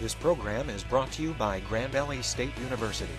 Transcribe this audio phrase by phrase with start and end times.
[0.00, 3.12] This program is brought to you by Grand Valley State University.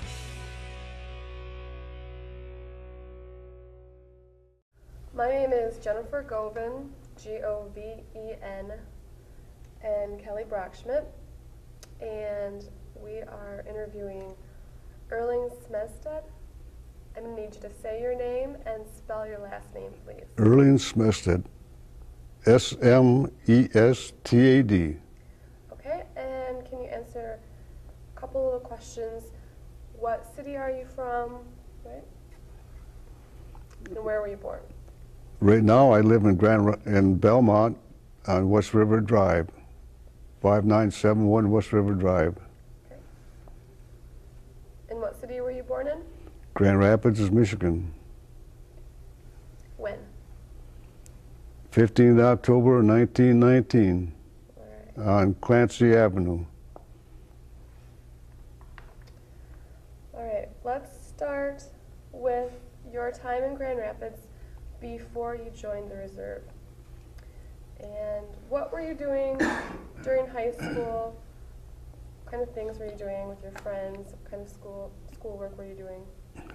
[5.16, 7.82] My name is Jennifer Goven, G O V
[8.14, 8.74] E N,
[9.82, 11.06] and Kelly Brockschmidt,
[12.02, 12.68] and
[13.02, 14.36] we are interviewing
[15.10, 16.24] Erling Smestad.
[17.16, 20.26] I'm going to need you to say your name and spell your last name, please.
[20.38, 21.46] Erling Smestad,
[22.46, 24.98] S M E S T A D.
[25.72, 27.40] Okay, and can you answer
[28.18, 29.24] a couple of questions?
[29.98, 31.40] What city are you from?
[31.86, 32.04] Right?
[33.86, 34.60] And where were you born?
[35.40, 37.78] Right now, I live in Grand in Belmont
[38.28, 39.48] on West River Drive,
[40.42, 42.36] 5971 West River Drive.
[44.90, 46.02] And what city were you born in?
[46.56, 47.94] Grand Rapids, is Michigan.
[49.78, 49.98] When?
[51.72, 54.14] 15th October 1919
[54.58, 55.08] All right.
[55.08, 56.46] on Clancy Avenue.
[60.26, 61.62] All right, let's start
[62.26, 62.54] with
[62.92, 64.22] your time in Grand Rapids
[64.82, 66.42] before you joined the reserve.
[67.80, 69.40] And what were you doing
[70.04, 71.16] during high school?
[72.24, 74.12] What kind of things were you doing with your friends?
[74.12, 76.04] What kind of school schoolwork were you doing?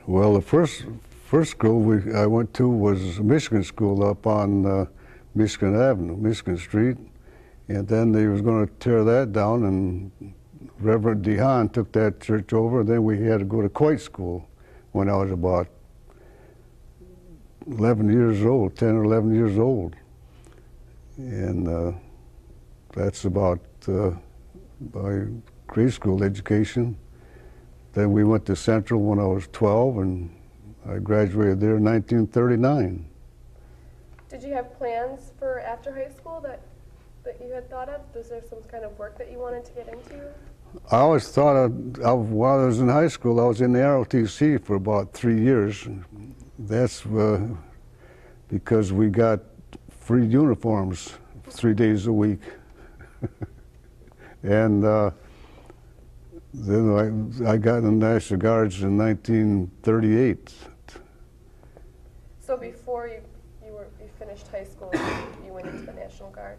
[0.09, 0.87] Well, the first
[1.25, 4.87] first school we, I went to was Michigan School up on uh,
[5.37, 6.97] Michigan Avenue, Michigan Street,
[7.69, 10.35] and then they was going to tear that down, and
[10.81, 12.83] Reverend DeHaan took that church over.
[12.83, 14.50] Then we had to go to Coit School
[14.93, 15.69] when I was about
[17.67, 19.95] 11 years old, 10 or 11 years old,
[21.17, 21.93] and uh,
[22.95, 24.11] that's about uh,
[24.93, 25.27] my
[25.67, 26.97] grade school education.
[27.93, 30.37] Then we went to Central when I was 12, and
[30.89, 33.07] I graduated there in 1939.
[34.29, 36.63] Did you have plans for after high school that
[37.25, 38.01] that you had thought of?
[38.15, 40.33] Was there some kind of work that you wanted to get into?
[40.91, 43.81] I always thought of, of while I was in high school, I was in the
[43.81, 45.89] ROTC for about three years.
[46.59, 47.49] That's uh,
[48.49, 49.41] because we got
[49.89, 51.15] free uniforms
[51.49, 52.41] three days a week.
[54.43, 55.11] and uh,
[56.55, 60.55] then I, I got in the National Guards in 1938.
[62.41, 63.21] So before you
[63.65, 64.91] you were you finished high school,
[65.45, 66.59] you went into the National Guard.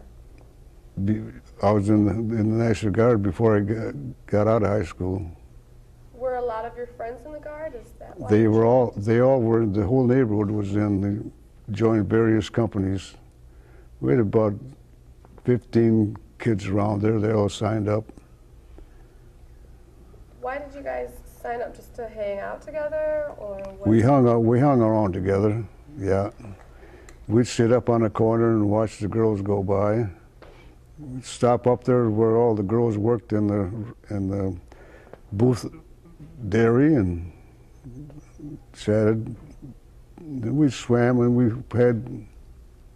[1.04, 1.22] Be-
[1.62, 3.94] I was in the, in the National Guard before I got,
[4.26, 5.26] got out of high school.
[6.12, 7.74] Were a lot of your friends in the Guard?
[7.74, 8.28] Is that why?
[8.30, 11.30] They were all, they all were, the whole neighborhood was in, the
[11.72, 13.14] joined various companies.
[14.00, 14.54] We had about
[15.44, 18.04] 15 kids around there, they all signed up.
[20.40, 21.10] Why did you guys
[21.40, 25.64] sign up just to hang out together, or We hung out, we hung around together,
[25.98, 26.30] yeah.
[27.28, 30.08] We'd sit up on a corner and watch the girls go by.
[31.02, 34.56] We'd stop up there where all the girls worked in the, in the
[35.32, 35.66] booth
[36.48, 37.32] dairy and
[38.72, 39.34] chatted.
[40.20, 42.24] Then we swam and we had,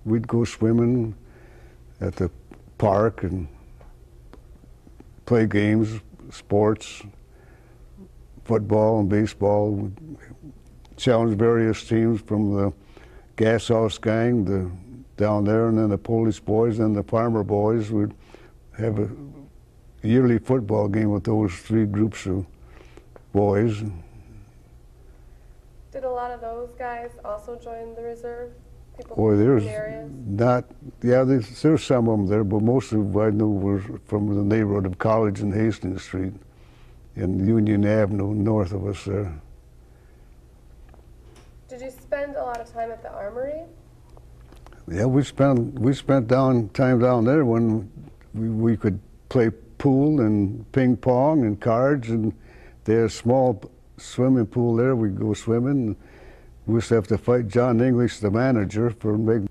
[0.04, 1.16] we'd go swimming
[2.00, 2.30] at the
[2.78, 3.48] park and
[5.24, 6.00] play games,
[6.30, 7.02] sports,
[8.44, 9.72] football and baseball.
[9.72, 9.96] We'd
[10.96, 12.72] challenge various teams from the
[13.34, 14.70] gas house gang the,
[15.16, 18.14] down there and then the Polish boys and the farmer boys would
[18.76, 19.08] have a
[20.02, 22.46] yearly football game with those three groups of
[23.32, 23.82] boys.
[25.92, 28.52] did a lot of those guys also join the reserve?
[28.96, 30.64] People Boy, there's the not,
[31.02, 34.34] yeah, there's, there's some of them there, but most of them I knew were from
[34.34, 36.32] the neighborhood of College and Hastings Street
[37.14, 39.38] and Union Avenue north of us there.
[41.68, 43.64] Did you spend a lot of time at the Armory?
[44.88, 47.90] Yeah, we spent we spent down time down there when
[48.34, 52.32] we, we could play pool and ping pong and cards and
[52.84, 53.60] there's a small
[53.96, 54.94] swimming pool there.
[54.94, 55.96] We'd go swimming.
[56.66, 59.48] We used to have to fight John English, the manager, for making.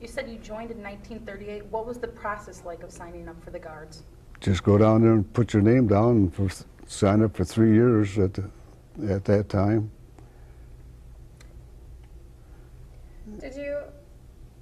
[0.00, 1.66] You said you joined in 1938.
[1.66, 4.02] What was the process like of signing up for the Guards?
[4.40, 6.48] Just go down there and put your name down and for,
[6.86, 8.50] sign up for three years at the,
[9.10, 9.90] at that time.
[13.40, 13.78] Did you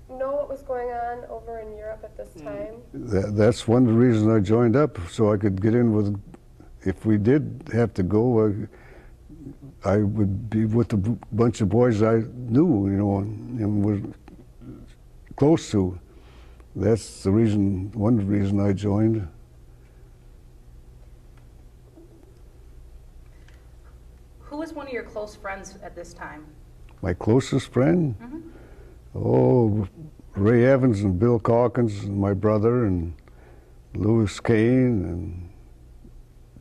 [0.09, 2.45] know what was going on over in Europe at this hmm.
[2.45, 2.75] time?
[2.95, 6.21] That, that's one of the reasons I joined up, so I could get in with.
[6.83, 8.47] If we did have to go,
[9.85, 13.85] I, I would be with a bunch of boys I knew, you know, and, and
[13.85, 14.01] was
[15.35, 15.99] close to.
[16.77, 17.91] That's the reason.
[17.93, 19.27] One reason I joined.
[24.39, 26.47] Who was one of your close friends at this time?
[27.03, 28.15] My closest friend.
[28.21, 28.49] Mm-hmm.
[29.15, 29.89] Oh,
[30.37, 33.15] Ray Evans and Bill Calkins and my brother and
[33.95, 35.51] Louis Kane and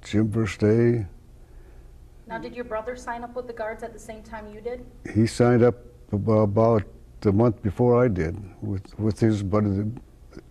[0.01, 1.07] Jim Verstay.
[2.27, 4.85] Now, did your brother sign up with the guards at the same time you did?
[5.13, 5.75] He signed up
[6.11, 6.83] about
[7.23, 9.91] a month before I did with, with his buddy, the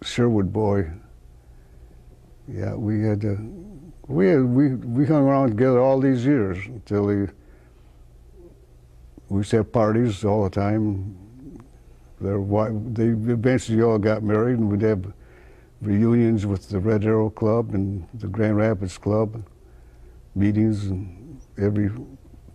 [0.02, 0.90] Sherwood boy.
[2.48, 3.34] Yeah, we had, uh,
[4.06, 7.26] we had, we, we hung around together all these years until he,
[9.28, 11.25] we used to have parties all the time.
[12.21, 15.13] Their wi they eventually all got married and we'd have
[15.83, 19.45] reunions with the Red Arrow Club and the Grand Rapids Club,
[20.35, 21.91] meetings and every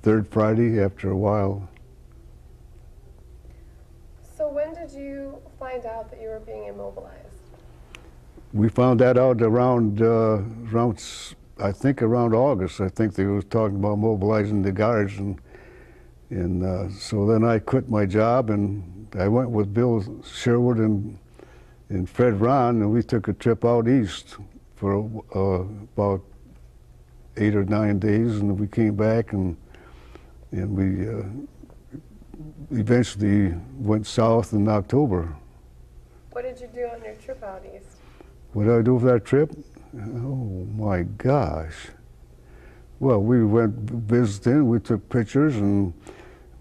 [0.02, 1.70] third Friday after a while.
[4.36, 7.28] So when did you find out that you were being immobilized?
[8.54, 10.42] We found that out around, uh,
[10.74, 11.04] around,
[11.60, 12.82] I think around August.
[12.82, 15.40] I think they was talking about mobilizing the guards, and
[16.32, 21.18] and uh, so then I quit my job and I went with Bill Sherwood and
[21.90, 24.38] and Fred Ron, and we took a trip out east
[24.78, 25.04] for
[25.36, 25.40] uh,
[25.94, 26.22] about
[27.36, 29.58] eight or nine days, and we came back and
[30.52, 31.24] and we uh,
[32.72, 35.36] eventually went south in October.
[36.32, 37.98] What did you do on your trip out east?
[38.54, 39.52] What did I do for that trip?
[39.94, 41.90] Oh my gosh.
[43.00, 45.94] Well, we went visiting, we took pictures, and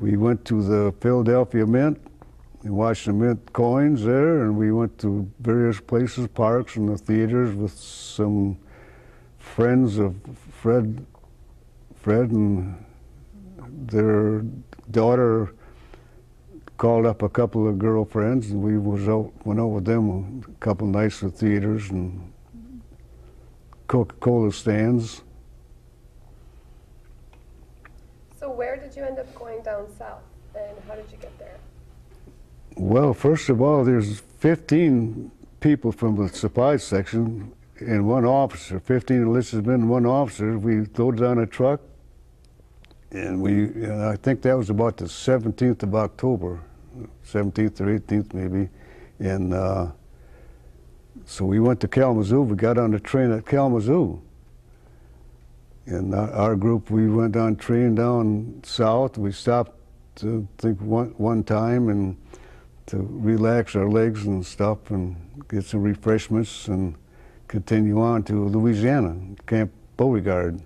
[0.01, 2.01] we went to the Philadelphia Mint
[2.63, 6.99] and watched the mint coins there, and we went to various places, parks, and the
[6.99, 8.59] theaters with some
[9.39, 10.15] friends of
[10.51, 11.05] Fred,
[11.95, 12.85] Fred and
[13.87, 14.43] their
[14.91, 15.55] daughter
[16.77, 20.53] called up a couple of girlfriends, and we was out, went out with them a
[20.61, 22.33] couple nights at theaters and
[23.87, 25.23] Coca-Cola stands.
[28.39, 30.23] So where did you end up going down south,
[30.55, 31.59] and how did you get there?
[32.77, 35.31] Well, first of all, there's 15
[35.61, 40.59] people from the supply section and one officer, 15 enlisted men and one officer.
[40.59, 41.81] We loaded on a truck,
[43.11, 46.61] and we, and I think that was about the 17th of October,
[47.27, 48.69] 17th or 18th maybe,
[49.19, 49.89] and uh,
[51.27, 52.43] so we went to Kalamazoo.
[52.43, 54.21] We got on the train at Kalamazoo.
[55.87, 59.19] And our, group, we went on train down south.
[59.19, 59.73] We stopped,
[60.17, 62.17] to think one one time, and
[62.87, 65.17] to relax our legs and stuff and
[65.49, 66.95] get some refreshments and
[67.49, 69.17] continue on to Louisiana,
[69.47, 70.63] Camp Beauregard.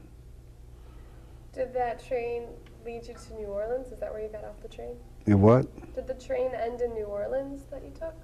[1.52, 2.44] Did that train
[2.84, 3.88] lead you to New Orleans?
[3.88, 4.96] Is that where you got off the train?
[5.26, 5.66] And what?
[5.94, 8.14] Did the train end in New Orleans that you took?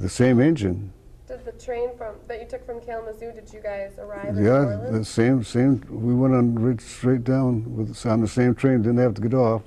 [0.00, 0.92] The same engine.
[1.26, 3.32] Did the train from that you took from Kalamazoo?
[3.32, 7.74] Did you guys arrive in New Yeah, the same, same, we went on straight down
[7.76, 9.62] with, on the same train, didn't have to get off,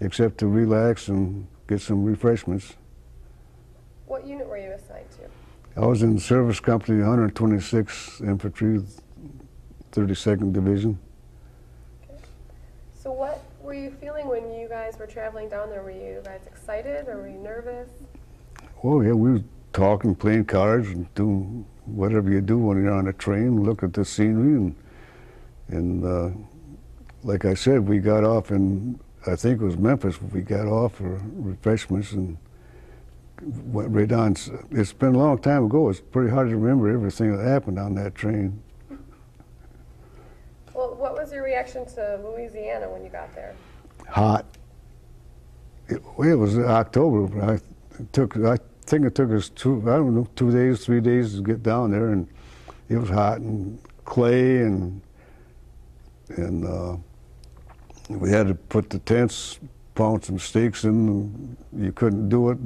[0.00, 2.74] except to relax and get some refreshments.
[4.10, 5.80] What unit were you assigned to?
[5.80, 8.82] I was in service company, 126 Infantry,
[9.92, 10.98] 32nd Division.
[12.02, 12.20] Okay.
[12.92, 15.84] So what were you feeling when you guys were traveling down there?
[15.84, 17.88] Were you guys excited or were you nervous?
[18.82, 23.06] Oh yeah, we were talking, playing cards, and doing whatever you do when you're on
[23.06, 23.62] a train.
[23.62, 24.74] Look at the scenery, and
[25.68, 26.30] and uh,
[27.22, 30.20] like I said, we got off in I think it was Memphis.
[30.20, 32.38] We got off for refreshments and
[33.40, 34.48] right.
[34.70, 35.88] It's been a long time ago.
[35.88, 38.62] It's pretty hard to remember everything that happened on that train.
[40.74, 43.54] Well, what was your reaction to Louisiana when you got there?
[44.08, 44.46] Hot.
[45.88, 47.26] It, it was October.
[47.26, 47.60] but I
[48.12, 48.36] took.
[48.36, 49.82] I think it took us two.
[49.82, 52.28] I don't know, two days, three days to get down there, and
[52.88, 55.00] it was hot and clay and
[56.36, 56.96] and uh,
[58.08, 59.58] we had to put the tents,
[59.94, 61.56] pound some stakes in.
[61.72, 62.58] And you couldn't do it.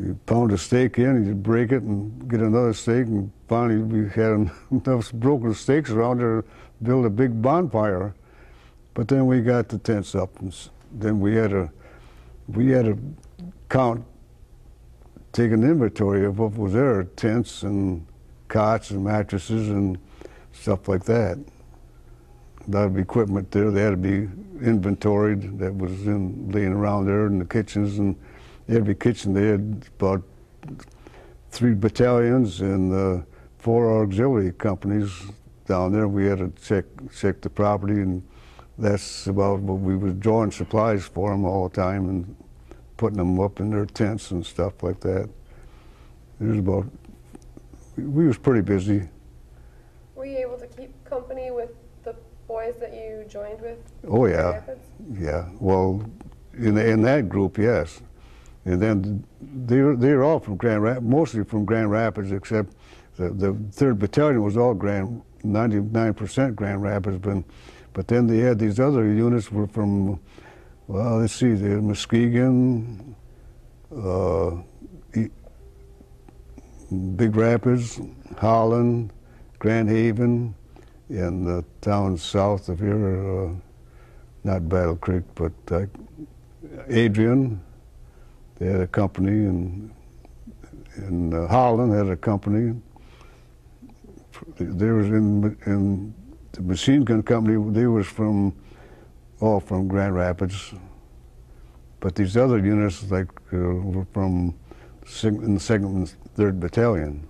[0.00, 4.08] You, pound a stake in, you break it and get another stake, and finally we
[4.08, 6.48] had enough broken stakes around there to
[6.82, 8.14] build a big bonfire.
[8.94, 10.56] But then we got the tents up, and
[10.92, 11.70] then we had to
[12.48, 12.98] we had to
[13.68, 14.04] count,
[15.32, 18.06] take an inventory of what was there, tents and
[18.48, 19.98] cots and mattresses and
[20.52, 21.38] stuff like that.
[22.66, 24.28] A lot of equipment there, they had to be
[24.62, 28.16] inventoried that was in, laying around there in the kitchens and
[28.70, 30.22] every kitchen they had about
[31.50, 33.22] three battalions and uh,
[33.58, 35.10] four auxiliary companies
[35.66, 36.08] down there.
[36.08, 36.84] We had to check
[37.14, 38.22] check the property and
[38.78, 42.36] that's about what we was drawing supplies for them all the time and
[42.96, 45.28] putting them up in their tents and stuff like that.
[46.40, 46.86] It was about,
[47.96, 49.08] we- we was pretty busy.
[50.14, 51.70] Were you able to keep company with
[52.04, 52.14] the
[52.46, 53.78] boys that you joined with?
[54.06, 54.62] Oh yeah,
[55.12, 55.48] yeah.
[55.58, 56.08] Well,
[56.56, 58.00] in in that group, yes.
[58.64, 62.74] And then they're, they're all from Grand Rapids, mostly from Grand Rapids, except
[63.16, 67.18] the, the 3rd Battalion was all Grand, 99% Grand Rapids.
[67.18, 67.44] But,
[67.94, 70.20] but then they had these other units were from,
[70.86, 73.16] well, let's see, they're Muskegon,
[73.96, 74.50] uh,
[77.16, 78.00] Big Rapids,
[78.38, 79.12] Holland,
[79.58, 80.54] Grand Haven,
[81.08, 83.52] and the towns south of here, uh,
[84.44, 85.86] not Battle Creek, but uh,
[86.88, 87.60] Adrian.
[88.60, 89.90] They had a company, and
[90.98, 92.78] in uh, Holland had a company.
[94.58, 96.14] There was in in
[96.52, 97.56] the machine gun company.
[97.72, 98.54] They was from
[99.40, 100.74] all from Grand Rapids,
[102.00, 104.54] but these other units like uh, were from
[105.22, 107.26] in the second and third battalion.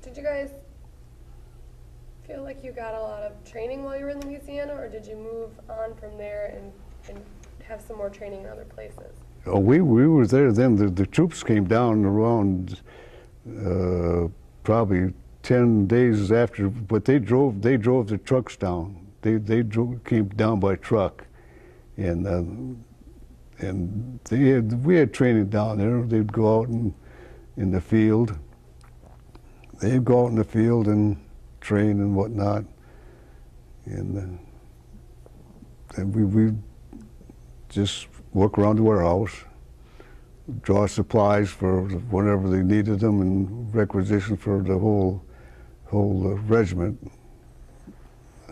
[0.00, 0.48] Did you guys
[2.26, 5.06] feel like you got a lot of training while you were in Louisiana, or did
[5.06, 6.72] you move on from there and
[7.72, 9.16] have some more training in other places?
[9.46, 10.76] Oh, we we were there then.
[10.76, 12.80] The, the troops came down around
[13.48, 14.28] uh,
[14.62, 19.06] probably ten days after, but they drove they drove the trucks down.
[19.22, 21.26] They they drove, came down by truck,
[21.96, 26.02] and uh, and they had, we had training down there.
[26.02, 26.94] They'd go out in
[27.56, 28.38] in the field.
[29.80, 31.16] They'd go out in the field and
[31.60, 32.64] train and whatnot,
[33.86, 36.52] and uh, and we we
[37.72, 39.32] just work around the warehouse,
[40.62, 45.22] draw supplies for whenever they needed them, and requisition for the whole
[45.86, 47.10] whole uh, regiment.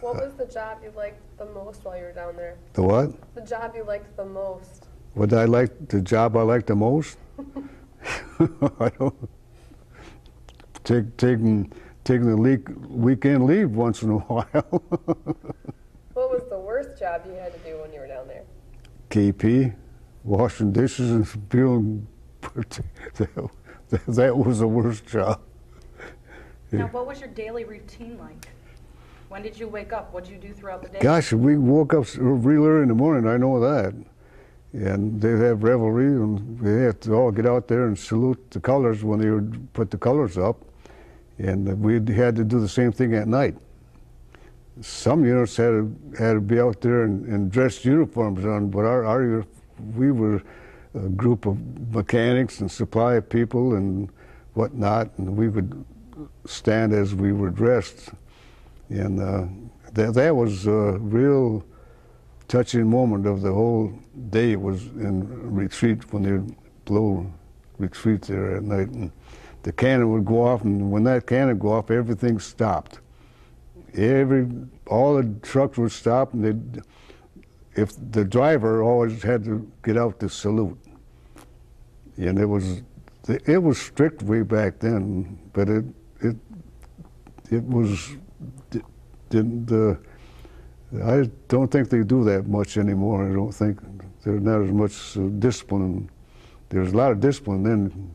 [0.00, 2.57] What was the job you liked the most while you were down there?
[2.73, 3.35] The what?
[3.35, 4.87] The job you liked the most?
[5.15, 7.19] What I like the job I like the most?
[8.41, 9.29] I don't
[10.85, 11.71] take taking
[12.05, 14.83] taking the leak, weekend leave once in a while.
[16.15, 18.10] What was the worst job you had to do when you were?
[19.11, 19.75] KP,
[20.25, 22.07] washing dishes and peeling.
[23.19, 23.50] that,
[24.07, 25.40] that was the worst job.
[26.73, 28.49] Now, what was your daily routine like?
[29.29, 30.12] When did you wake up?
[30.12, 31.00] What did you do throughout the day?
[31.00, 33.29] Gosh, we woke up real early in the morning.
[33.29, 33.95] I know that.
[34.73, 38.61] And they'd have revelry, and we had to all get out there and salute the
[38.61, 40.64] colors when they would put the colors up.
[41.38, 43.57] And we had to do the same thing at night.
[44.80, 48.80] Some units had to, had to be out there in, in dressed uniforms on, but
[48.80, 49.44] our, our
[49.94, 50.42] we were
[50.94, 51.58] a group of
[51.94, 54.10] mechanics and supply people and
[54.54, 55.84] whatnot, and we would
[56.46, 58.10] stand as we were dressed.
[58.88, 59.46] And uh,
[59.92, 61.64] that, that was a real
[62.49, 63.92] touching moment of the whole
[64.30, 67.30] day was in retreat when they blow
[67.78, 68.88] retreat there at night.
[68.88, 69.12] And
[69.62, 73.00] the cannon would go off, and when that cannon go off, everything stopped.
[73.94, 74.49] Every,
[74.87, 76.82] all the trucks would stop, and they'd,
[77.75, 80.78] if the driver always had to get out to salute.
[82.16, 82.82] And it was,
[83.28, 85.85] it was strict way back then, but it,
[86.20, 86.37] it,
[87.50, 88.16] it was,
[89.28, 89.97] didn't, uh,
[91.04, 93.28] I don't think they do that much anymore.
[93.28, 93.80] I don't think
[94.25, 96.11] there's not as much uh, discipline.
[96.68, 98.14] There's a lot of discipline then.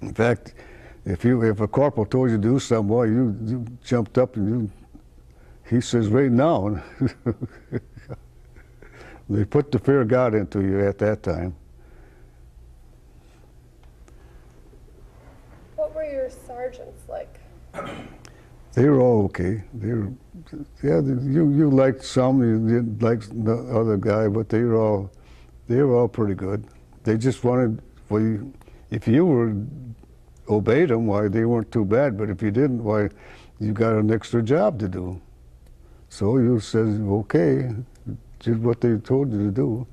[0.00, 0.54] In fact,
[1.04, 4.36] if you if a corporal told you to do something, well, you, you jumped up
[4.36, 4.70] and you,
[5.68, 6.82] he says right now.
[9.30, 11.54] they put the fear of God into you at that time.
[15.76, 17.40] What were your sergeants like?
[18.72, 19.64] They were all okay.
[19.74, 20.12] They were,
[20.82, 21.00] yeah.
[21.00, 25.10] You you liked some, you didn't like the other guy, but they were all,
[25.66, 26.68] they were all pretty good.
[27.02, 28.52] They just wanted, well, you,
[28.90, 29.54] if you were
[30.50, 32.18] obeyed them, why they weren't too bad.
[32.18, 33.08] But if you didn't, why,
[33.58, 35.20] you got an extra job to do.
[36.08, 37.70] So you said okay,
[38.40, 39.86] did what they told you to do.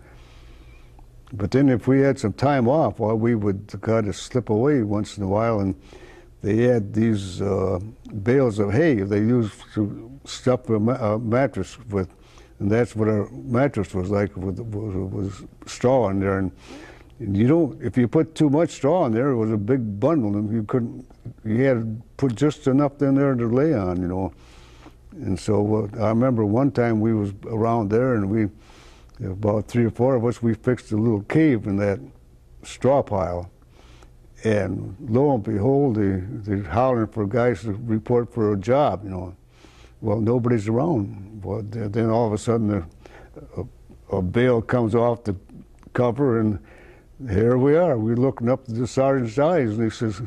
[1.33, 4.81] But then if we had some time off, well, we would kind of slip away
[4.83, 5.75] once in a while and
[6.41, 7.79] they had these uh,
[8.23, 12.09] bales of hay they used to stuff a, ma- a mattress with,
[12.59, 14.35] and that's what our mattress was like.
[14.35, 16.51] With was, was straw in there, and,
[17.19, 17.81] you don't.
[17.81, 20.63] If you put too much straw in there, it was a big bundle, and you
[20.63, 21.05] couldn't.
[21.43, 24.33] You had to put just enough in there to lay on, you know.
[25.13, 28.49] And so uh, I remember one time we was around there, and we
[29.25, 31.99] about three or four of us we fixed a little cave in that
[32.63, 33.49] straw pile.
[34.43, 39.09] And lo and behold, they, they're hollering for guys to report for a job, you
[39.09, 39.35] know.
[40.01, 41.43] Well, nobody's around.
[41.43, 45.35] Well, then all of a sudden, a, a, a bale comes off the
[45.93, 46.59] cover, and
[47.29, 47.97] here we are.
[47.97, 50.21] We're looking up the sergeant's eyes, and he says,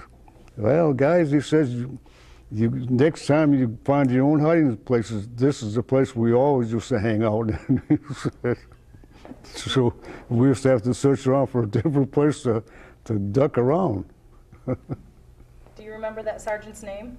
[0.56, 1.98] "Well, guys," he says, "you,
[2.50, 6.72] you next time you find your own hiding places, this is the place we always
[6.72, 8.58] used to hang out." And he said,
[9.44, 9.94] So
[10.28, 12.62] we used to have to search around for a different place to,
[13.04, 14.04] to duck around.
[14.66, 14.76] Do
[15.82, 17.16] you remember that sergeant's name?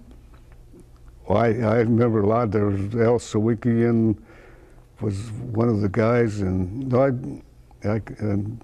[1.27, 2.51] Well, I, I remember a lot.
[2.51, 4.21] There was Al Sawicki and
[4.99, 7.07] was one of the guys, and I,
[7.87, 8.63] I and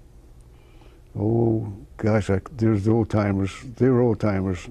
[1.18, 3.52] oh gosh, I, there's the old timers.
[3.76, 4.68] They were old timers.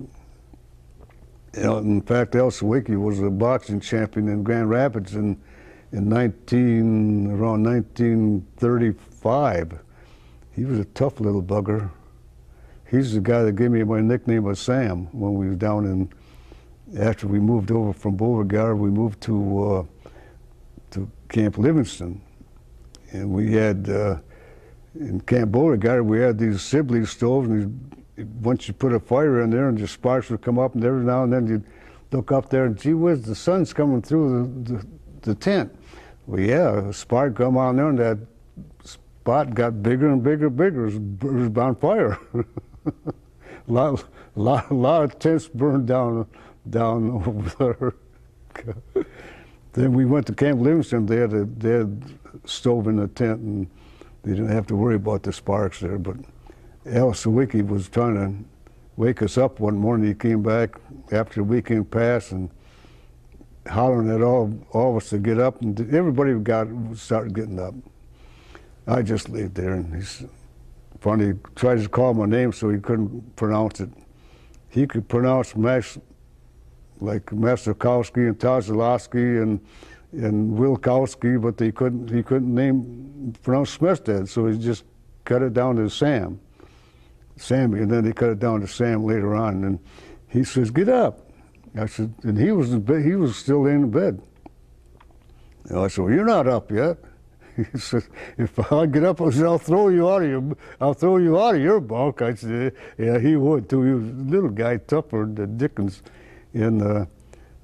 [1.56, 5.42] You know, in fact, Al Sawicki was a boxing champion in Grand Rapids in
[5.92, 9.80] in 19 around 1935.
[10.54, 11.90] He was a tough little bugger.
[12.90, 16.10] He's the guy that gave me my nickname of Sam when we was down in
[16.98, 19.84] after we moved over from Beauregard, we moved to uh,
[20.92, 22.22] to Camp Livingston,
[23.12, 24.20] and we had uh,
[25.00, 28.06] in Camp Beauregard we had these Sibley stoves, and
[28.42, 31.04] once you put a fire in there, and the sparks would come up, and every
[31.04, 31.64] now and then you'd
[32.12, 34.88] look up there, and gee whiz, the sun's coming through the, the,
[35.22, 35.76] the tent.
[36.26, 38.18] Well, yeah, a spark come on there, and that
[38.84, 40.88] spot got bigger and bigger and bigger.
[40.88, 42.20] It was, it was on fire.
[42.34, 42.92] a
[43.68, 46.28] lot, lot, lot of tents burned down
[46.70, 47.12] down
[47.60, 47.94] over
[48.96, 49.06] there.
[49.74, 51.06] then we went to Camp Livingston.
[51.06, 52.04] They had a they had
[52.44, 53.68] a stove in the tent, and
[54.28, 55.98] they didn't have to worry about the sparks there.
[55.98, 56.18] But
[56.86, 58.34] Al Sawicki was trying to
[58.98, 60.08] wake us up one morning.
[60.08, 60.78] He came back
[61.12, 62.50] after the weekend passed and
[63.70, 67.74] hollering at all all of us to get up, and everybody got started getting up.
[68.86, 70.04] I just laid there, and.
[71.04, 73.90] He tried to call my name, so he couldn't pronounce it.
[74.68, 75.98] He could pronounce Max
[77.00, 79.62] like Masterkowski and Tazalowski and
[80.12, 84.84] and Wilkowski, but they couldn't he couldn't name pronounce Smithstead, so he just
[85.26, 86.40] cut it down to Sam,
[87.36, 89.64] Sammy, and then he cut it down to Sam later on.
[89.64, 89.80] And
[90.30, 91.30] he says, "Get up."
[91.76, 94.22] I said, and he was in bed, he was still in bed.
[95.70, 96.98] And I said, "Well, you're not up yet."
[97.74, 100.94] He says, "If I get up, I said, I'll throw you out of your, I'll
[100.94, 103.82] throw you out of your bunk." I said, "Yeah, he would too.
[103.82, 106.04] He was a little guy, tougher than Dickens."
[106.54, 107.06] And uh,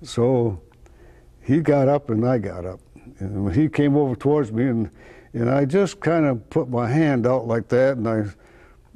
[0.02, 0.60] so
[1.44, 2.80] he got up and I got up.
[3.20, 4.90] And he came over towards me, and,
[5.34, 8.26] and I just kind of put my hand out like that, and I,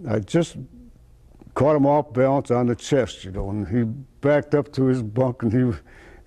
[0.10, 0.58] I just
[1.54, 3.84] caught him off balance on the chest, you know, and he
[4.22, 5.80] backed up to his bunk, and he,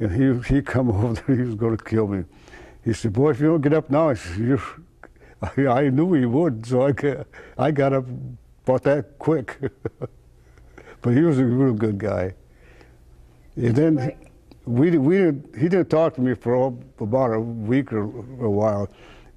[0.05, 2.25] and he, he come over there, he was going to kill me.
[2.85, 4.63] He said, boy, if you don't get up now, I, said, You're,
[5.43, 7.27] I, I knew he would, so I got,
[7.59, 8.07] I got up
[8.65, 9.59] about that quick.
[11.03, 12.35] but he was a real good guy.
[13.57, 14.17] And then
[14.71, 18.89] we, we didn't, he didn't talk to me for about a week or a while.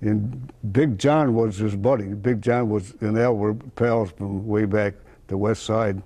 [0.01, 2.05] And Big John was his buddy.
[2.05, 4.95] Big John was and Al were pals from way back
[5.27, 6.01] the west side.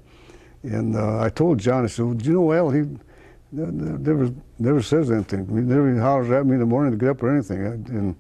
[0.63, 2.69] And uh, I told John, I said, well, do you know Al?
[2.69, 5.47] He ne- ne- never never says anything.
[5.47, 7.65] He never hollers at me in the morning to get up or anything.
[7.65, 8.15] And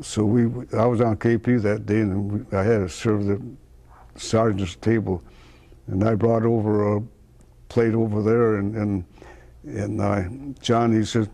[0.00, 0.42] so we,
[0.76, 3.40] I was on KP that day, and I had to serve the
[4.16, 5.22] sergeant's table,
[5.86, 7.02] and I brought over a
[7.68, 9.04] plate over there, and and
[9.64, 10.28] and I,
[10.60, 11.28] John, he says,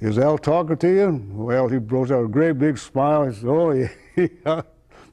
[0.00, 3.26] "Is Al talking to you?" Well, he blows out a great big smile.
[3.26, 3.72] He says, "Oh
[4.16, 4.62] yeah."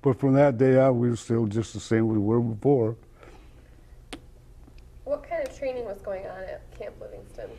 [0.01, 2.95] but from that day on, we were still just the same we were before.
[5.03, 7.49] What kind of training was going on at Camp Livingston?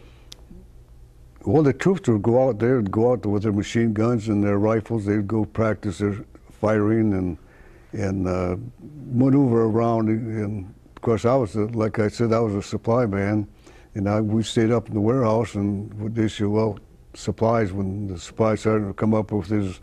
[1.44, 4.42] Well, the troops would go out there, would go out with their machine guns and
[4.42, 5.06] their rifles.
[5.06, 6.24] They'd go practice their
[6.60, 7.38] firing and
[7.92, 8.56] and uh,
[9.12, 10.08] maneuver around.
[10.08, 13.46] And of course, I was a, like I said, I was a supply man,
[13.96, 16.80] and I we stayed up in the warehouse and would issue out
[17.14, 19.80] supplies when the supply sergeant would come up with his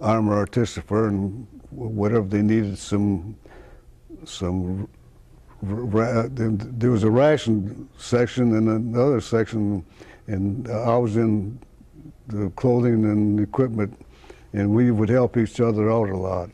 [0.00, 2.78] armor artificer and whatever they needed.
[2.78, 3.36] Some
[4.24, 4.88] some
[5.62, 9.84] there was a ration section and another section,
[10.26, 11.58] and I was in
[12.28, 13.98] the clothing and equipment,
[14.54, 16.48] and we would help each other out a lot.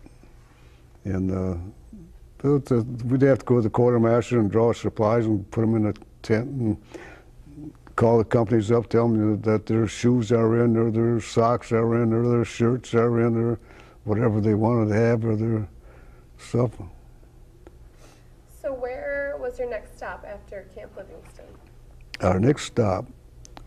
[1.05, 1.57] And uh,
[3.05, 5.95] we'd have to go to the quartermaster and draw supplies and put them in a
[6.23, 6.77] tent and
[7.97, 12.03] call the companies up, tell them that their shoes are in, or their socks are
[12.03, 13.59] in, or their shirts are in, or
[14.05, 15.69] whatever they wanted to have, or their
[16.39, 16.73] stuff.
[18.63, 21.45] So where was your next stop after Camp Livingston?
[22.21, 23.07] Our next stop,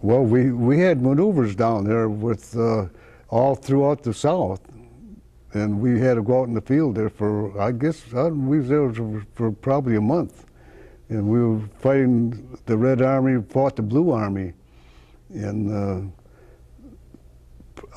[0.02, 2.88] well, we, we had maneuvers down there with uh,
[3.30, 4.62] all throughout the South,
[5.54, 8.60] and we had to go out in the field there for I guess uh, we
[8.60, 10.46] was there for, for probably a month,
[11.14, 14.54] and we were fighting the Red Army, fought the Blue Army,
[15.30, 16.12] and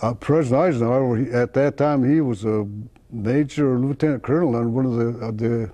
[0.03, 2.67] uh, President Eisenhower at that time he was a
[3.11, 5.73] major lieutenant colonel on one of the the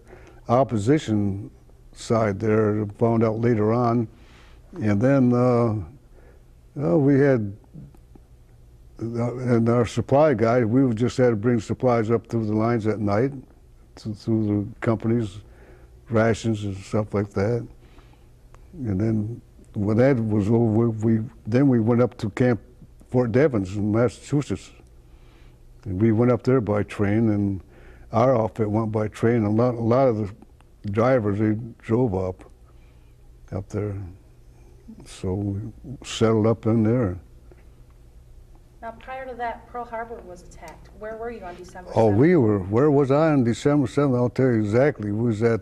[0.49, 1.51] opposition
[1.93, 2.87] side there.
[2.99, 4.09] Found out later on,
[4.81, 5.75] and then uh,
[6.75, 7.57] well, we had
[9.01, 12.87] uh, and our supply guy, we just had to bring supplies up through the lines
[12.87, 13.33] at night,
[13.97, 15.41] through the companies,
[16.13, 17.67] rations and stuff like that.
[18.75, 19.43] And then
[19.75, 22.61] when that was over, we then we went up to Camp
[23.11, 24.71] Fort Devens in Massachusetts.
[25.85, 27.61] And we went up there by train, and
[28.13, 29.45] our outfit went by train.
[29.45, 32.45] A lot, a lot of the drivers they drove up,
[33.51, 33.97] up there.
[35.05, 35.61] So we
[36.05, 37.19] settled up in there.
[38.81, 40.91] Now, prior to that, Pearl Harbor was attacked.
[40.99, 41.97] Where were you on December 7th?
[41.97, 42.59] Oh, we were.
[42.59, 44.17] Where was I on December seventh?
[44.17, 45.13] I'll tell you exactly.
[45.13, 45.61] We was at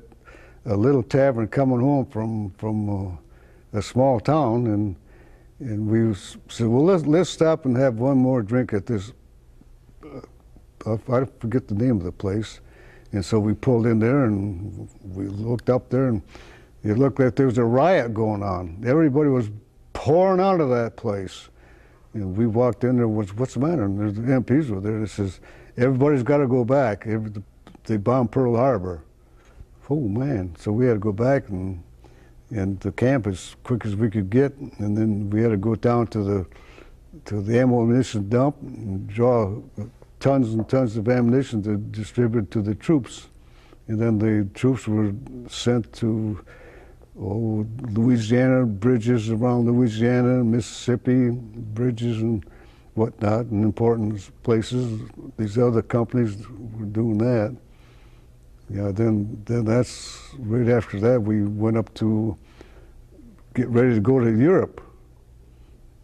[0.66, 4.96] a little tavern coming home from from uh, a small town, and
[5.60, 6.14] and we
[6.48, 9.12] said, well, let's let's stop and have one more drink at this.
[10.04, 12.60] Uh, I forget the name of the place,
[13.12, 16.22] and so we pulled in there and we looked up there, and
[16.82, 18.82] it looked like there was a riot going on.
[18.86, 19.50] Everybody was
[19.92, 21.48] pouring out of that place.
[22.14, 23.84] And we walked in there, Was what's the matter?
[23.84, 25.02] And there's the MPs were there.
[25.02, 25.40] It says,
[25.76, 27.06] everybody's got to go back.
[27.84, 29.02] They bombed Pearl Harbor.
[29.92, 30.54] Oh, man.
[30.56, 31.82] So we had to go back and,
[32.50, 34.56] and the camp as quick as we could get.
[34.56, 36.46] And then we had to go down to the,
[37.24, 39.60] to the ammunition dump and draw
[40.20, 43.28] tons and tons of ammunition to distribute to the troops.
[43.88, 45.12] And then the troops were
[45.48, 46.44] sent to
[47.20, 52.44] oh, Louisiana, bridges around Louisiana, Mississippi, bridges and
[52.94, 55.00] whatnot, and important places.
[55.36, 56.36] These other companies
[56.78, 57.56] were doing that.
[58.72, 62.36] Yeah, then then that's right after that we went up to
[63.54, 64.80] get ready to go to Europe.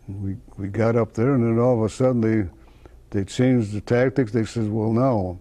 [0.09, 2.49] We we got up there, and then all of a sudden they
[3.11, 4.33] they changed the tactics.
[4.33, 5.39] They said, well, now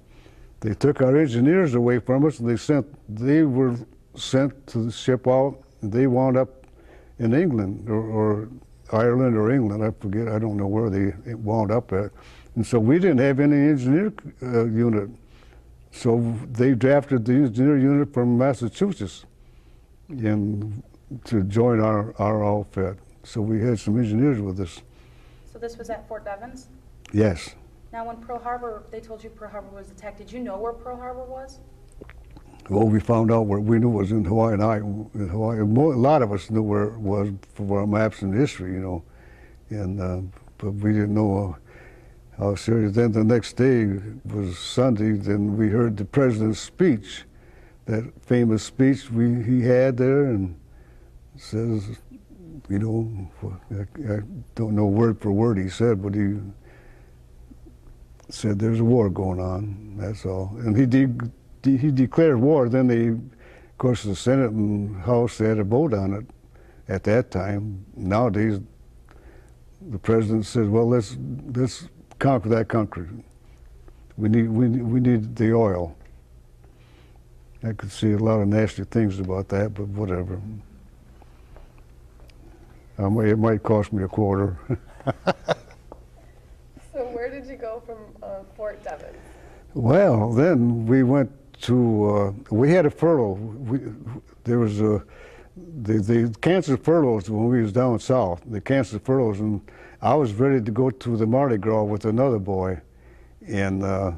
[0.60, 3.76] they took our engineers away from us, and they sent they were
[4.16, 5.58] sent to ship out.
[5.82, 6.66] And they wound up
[7.18, 8.50] in England or, or
[8.92, 9.84] Ireland or England.
[9.84, 10.28] I forget.
[10.28, 12.12] I don't know where they wound up at.
[12.56, 15.10] And so we didn't have any engineer uh, unit.
[15.96, 19.26] So they drafted the engineer unit from Massachusetts
[20.10, 20.84] in,
[21.24, 22.98] to join our, our outfit.
[23.24, 24.82] So we had some engineers with us.
[25.52, 26.68] So this was at Fort Devens?
[27.14, 27.56] Yes.
[27.94, 30.74] Now, when Pearl Harbor, they told you Pearl Harbor was attacked, did you know where
[30.74, 31.60] Pearl Harbor was?
[32.70, 35.60] Well, we found out where we knew it was in Hawaii, and I, in Hawaii.
[35.60, 38.80] Mo- A lot of us knew where it was from our maps and history, you
[38.80, 39.04] know,
[39.70, 40.20] and uh,
[40.58, 41.56] but we didn't know
[42.38, 42.96] uh, how serious.
[42.96, 43.86] Then the next day
[44.26, 45.14] was Sunday.
[45.14, 47.24] Then we heard the president's speech,
[47.86, 50.60] that famous speech we he had there, and
[51.38, 51.98] says,
[52.70, 53.32] you know,
[53.72, 54.20] I, I
[54.56, 56.38] don't know word for word he said, but he
[58.30, 59.98] said there's a war going on.
[59.98, 62.70] That's all, and he did de- he declared war.
[62.70, 66.26] Then they, of course, the Senate and House had a vote on it
[66.88, 67.86] at that time.
[67.96, 68.60] Nowadays,
[69.90, 71.18] the president says, "Well, let's
[71.54, 71.88] let's
[72.20, 73.08] conquer that country.
[74.18, 75.96] We need we we need the oil."
[77.64, 80.40] I could see a lot of nasty things about that, but whatever.
[83.00, 84.58] I might, it might cost me a quarter.
[86.96, 89.18] So where did you go from uh, Fort Devens?
[89.74, 91.30] Well, then we went
[91.64, 93.34] to, uh, we had a furlough.
[93.34, 93.80] We,
[94.46, 95.04] there was a,
[95.58, 98.44] they, they canceled furloughs when we was down south.
[98.46, 99.60] the canceled furloughs, and
[100.06, 102.80] I was ready to go to the Mardi Gras with another boy,
[103.48, 104.12] and uh,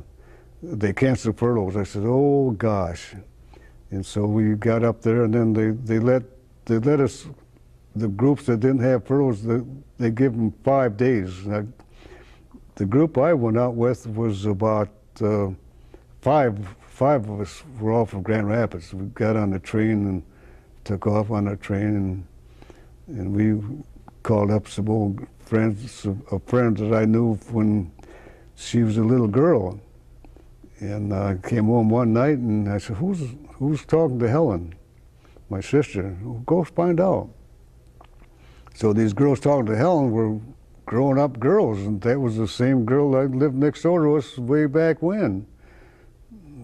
[0.62, 1.78] they canceled furloughs.
[1.78, 3.15] I said, "Oh gosh,"
[3.91, 6.23] and so we got up there, and then they, they let
[6.65, 7.28] they let us,
[7.95, 9.62] the groups that didn't have furloughs, they,
[9.97, 11.47] they give them five days.
[11.47, 11.63] I,
[12.76, 14.89] the group I went out with was about
[15.21, 15.52] uh,
[16.19, 18.93] five five of us were all from Grand Rapids.
[18.93, 20.23] We got on the train and
[20.84, 21.95] took off on the train,
[23.08, 23.86] and and we
[24.23, 27.91] called up some old friends, a friend that I knew when
[28.55, 29.79] she was a little girl,
[30.79, 33.21] and I came home one night and I said, "Who's
[33.53, 34.75] who's talking to Helen,
[35.49, 36.17] my sister?
[36.21, 37.29] Well, go find out."
[38.73, 40.39] So these girls talking to Helen were
[40.86, 44.38] grown up girls, and that was the same girl that lived next door to us
[44.38, 45.47] way back when.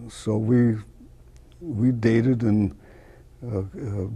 [0.08, 0.76] So we
[1.60, 2.76] we dated, and
[3.42, 4.08] uh, uh,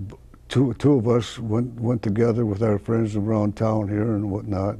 [0.48, 4.76] two two of us went went together with our friends around town here and whatnot.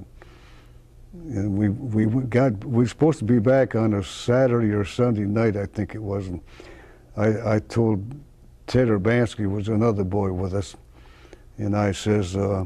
[1.13, 5.23] And we we got we were supposed to be back on a Saturday or Sunday
[5.23, 6.29] night, I think it was.
[6.29, 6.41] And
[7.17, 8.15] I I told
[8.67, 10.77] Ted Urbanski was another boy with us,
[11.59, 12.37] and I says.
[12.37, 12.65] Uh,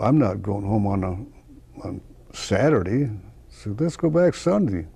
[0.00, 2.00] I'm not going home on a on
[2.32, 3.10] Saturday.
[3.48, 4.86] So let's go back Sunday.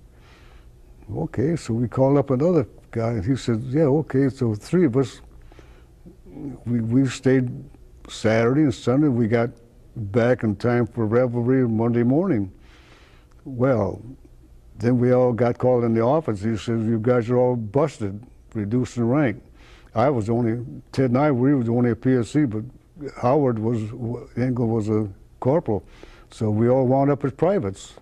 [1.15, 4.97] Okay, so we called up another guy, and he said, "Yeah, okay." So three of
[4.97, 5.21] us,
[6.65, 7.49] we we stayed
[8.09, 9.07] Saturday and Sunday.
[9.07, 9.49] We got
[9.95, 12.51] back in time for revelry Monday morning.
[13.45, 14.01] Well,
[14.77, 16.41] then we all got called in the office.
[16.41, 18.21] He says, "You guys are all busted,
[18.53, 19.41] reduced in rank."
[19.93, 21.31] I was only Ted and I.
[21.31, 22.63] We was only a PFC, but
[23.21, 23.81] Howard was
[24.37, 25.83] Engel was a corporal,
[26.29, 27.95] so we all wound up as privates.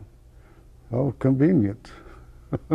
[0.92, 1.92] How convenient.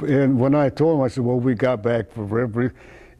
[0.00, 2.70] and when I told him, I said, "Well, we got back for every,"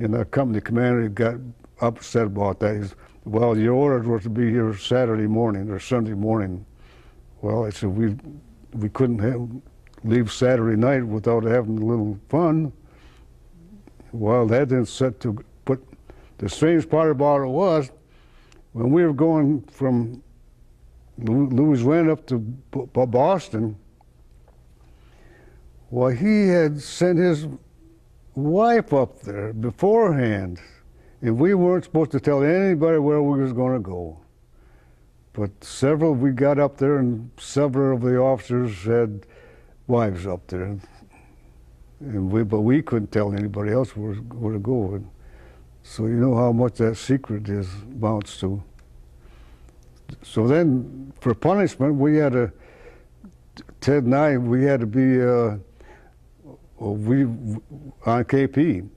[0.01, 1.37] and the company commander got
[1.81, 2.77] upset about that.
[2.77, 6.65] He said, "Well, your orders were to be here Saturday morning or Sunday morning."
[7.43, 8.17] Well, I said we
[8.73, 9.49] we couldn't have,
[10.03, 12.73] leave Saturday night without having a little fun.
[14.13, 15.85] Well, that didn't set to put.
[16.39, 17.91] The strange part about it was
[18.73, 20.23] when we were going from
[21.19, 23.77] Lou- Louisiana up to Boston.
[25.91, 27.47] Well, he had sent his
[28.35, 30.61] wife up there beforehand,
[31.23, 34.19] and we weren't supposed to tell anybody where we was going to go.
[35.33, 39.27] But several, we got up there, and several of the officers had
[39.87, 40.79] wives up there,
[42.01, 44.95] and we, but we couldn't tell anybody else where, where to go.
[44.95, 45.09] And
[45.83, 48.63] so you know how much that secret is amounts to.
[50.23, 52.53] So then, for punishment, we had to.
[53.81, 55.57] Ted and I, we had to be uh,
[56.81, 58.89] we on KP.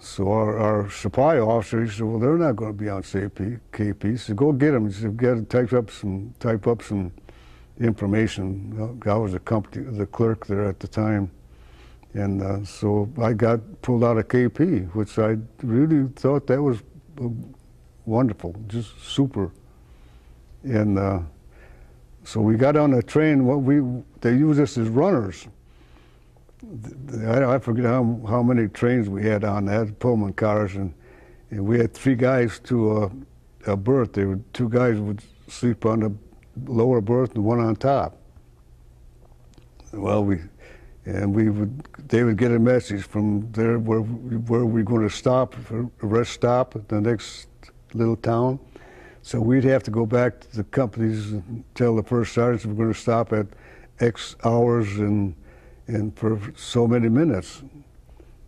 [0.00, 3.60] So our, our supply officer, he said, "Well, they're not going to be on CP,
[3.72, 7.12] KP." He said, "Go get them." He said, "Get type up some type up some
[7.78, 11.30] information." I was the company, the clerk there at the time,
[12.14, 16.82] and uh, so I got pulled out of KP, which I really thought that was
[17.20, 17.28] uh,
[18.06, 19.52] wonderful, just super.
[20.64, 21.20] And uh,
[22.24, 23.44] so we got on the train.
[23.44, 25.46] What we they used us as runners.
[27.24, 30.92] I, I forget how, how many trains we had on that Pullman cars, and,
[31.50, 33.02] and we had three guys to
[33.66, 34.12] a, a berth.
[34.12, 36.12] There were two guys would sleep on the
[36.70, 38.16] lower berth and one on top.
[39.92, 40.40] Well, we
[41.06, 45.08] and we would they would get a message from there where where we were going
[45.08, 45.56] to stop
[46.02, 47.48] rest stop at the next
[47.94, 48.60] little town.
[49.22, 52.74] So we'd have to go back to the companies and tell the first sergeants we're
[52.74, 53.46] going to stop at
[53.98, 55.34] X hours and
[55.94, 57.62] and for so many minutes.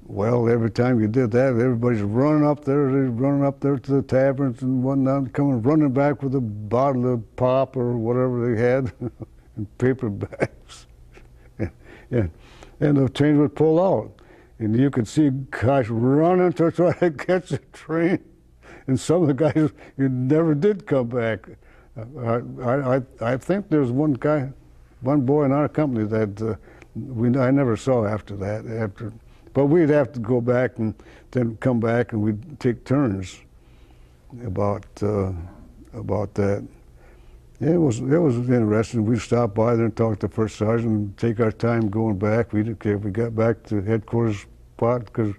[0.05, 3.93] Well, every time you did that, everybody's running up there, they're running up there to
[3.93, 8.61] the taverns and whatnot, coming running back with a bottle of pop or whatever they
[8.61, 8.93] had
[9.57, 10.87] in paper bags.
[11.59, 11.71] and,
[12.11, 12.31] and,
[12.81, 14.13] and the train would pull out.
[14.59, 18.23] And you could see guys running to try to catch the train.
[18.87, 21.49] And some of the guys you never did come back.
[21.97, 24.53] I, I, I, I think there's one guy,
[25.01, 26.57] one boy in our company that uh,
[26.95, 28.67] we I never saw after that.
[28.67, 29.13] After,
[29.55, 30.95] but we'd have to go back and
[31.31, 33.39] then come back, and we'd take turns
[34.45, 35.33] about uh,
[35.93, 36.67] about that.
[37.61, 39.05] It was it was interesting.
[39.05, 42.19] We'd stop by there and talk to the first sergeant, and take our time going
[42.19, 42.53] back.
[42.53, 45.35] We didn't care if we got back to headquarters spot because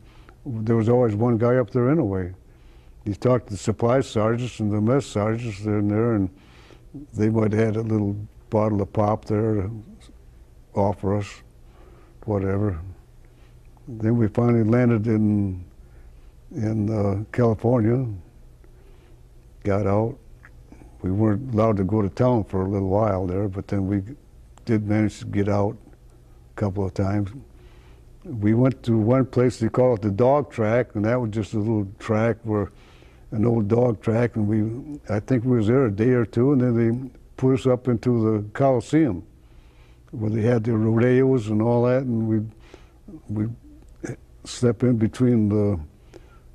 [0.46, 2.34] there was always one guy up there anyway.
[3.06, 6.30] You talked to the supply sergeants and the mess sergeants they're in there, and
[7.14, 8.16] they might have had a little
[8.50, 9.70] bottle of pop there
[10.76, 11.42] offer us,
[12.26, 12.80] whatever.
[13.88, 15.64] Then we finally landed in
[16.56, 18.06] in uh, California.
[19.64, 20.18] Got out.
[21.02, 24.04] We weren't allowed to go to town for a little while there, but then we
[24.66, 27.32] did manage to get out a couple of times.
[28.24, 31.54] We went to one place they call it the dog track, and that was just
[31.54, 32.72] a little track where
[33.32, 36.54] an old dog track, and we I think we was there a day or two,
[36.54, 39.26] and then they put us up into the Coliseum
[40.14, 42.42] where they had their rodeos and all that, and we
[43.30, 43.50] we
[44.46, 45.80] step in between the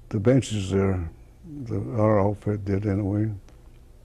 [0.09, 1.11] the benches there.
[1.64, 3.31] The, our outfit did anyway.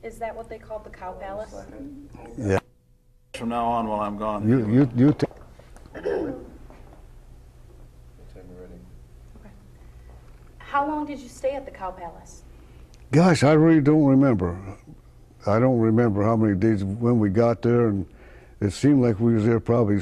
[0.01, 1.53] Is that what they called the Cow Palace?
[2.37, 2.59] Yeah.
[3.35, 4.47] From now on, while I'm gone.
[4.49, 5.13] You you you.
[5.13, 5.27] T-
[10.57, 12.41] How long did you stay at the Cow Palace?
[13.11, 14.57] Gosh, I really don't remember.
[15.45, 18.07] I don't remember how many days when we got there, and
[18.63, 20.01] it seemed like we was there probably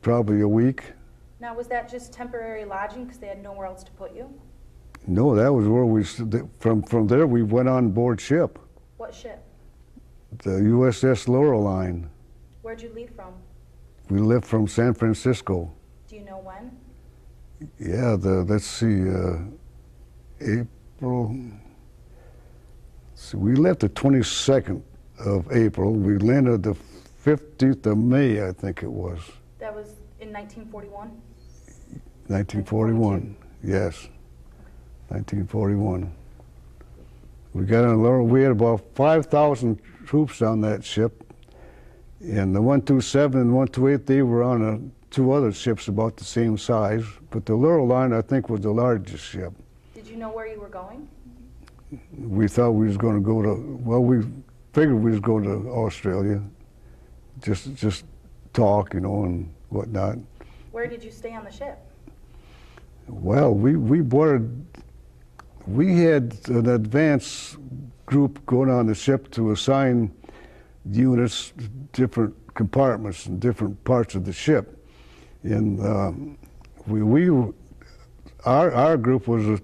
[0.00, 0.92] probably a week.
[1.40, 4.32] Now, was that just temporary lodging because they had nowhere else to put you?
[5.06, 6.02] No, that was where we
[6.60, 8.58] from from there we went on board ship,
[8.96, 9.44] What ship?
[10.38, 12.08] the USS Lurline.
[12.62, 13.34] Where'd you leave from?
[14.08, 15.70] We left from San Francisco.
[16.08, 16.76] Do you know when?
[17.78, 19.38] Yeah, the let's see, uh,
[20.40, 21.36] April.
[23.14, 24.82] So we left the 22nd
[25.24, 25.92] of April.
[25.92, 26.74] We landed the
[27.24, 29.18] 15th of May, I think it was,
[29.58, 29.86] That was
[30.20, 31.08] in 1941?
[32.26, 33.36] 1941.
[33.62, 34.08] Yes,
[35.08, 36.12] 1941.
[37.54, 38.26] We got on a Laurel.
[38.26, 41.24] We had about 5,000 troops on that ship,
[42.20, 44.78] And the 127 and 128, they were on uh
[45.10, 49.24] two other ships about the same size, but the Lurline, I think, was the largest
[49.24, 49.52] ship.
[49.94, 51.08] Did you know where you were going?
[52.18, 54.26] We thought we was going to go to, well, we
[54.72, 56.42] figured we was going to Australia,
[57.44, 58.04] just just
[58.52, 60.16] talk, you know, and whatnot.
[60.72, 61.78] Where did you stay on the ship?
[63.06, 64.66] Well, we, we boarded,
[65.66, 67.56] we had an advance
[68.06, 70.14] group going on the ship to assign
[70.90, 74.86] units, to different compartments and different parts of the ship.
[75.42, 76.38] And um,
[76.86, 77.52] we, we,
[78.44, 79.60] our, our group was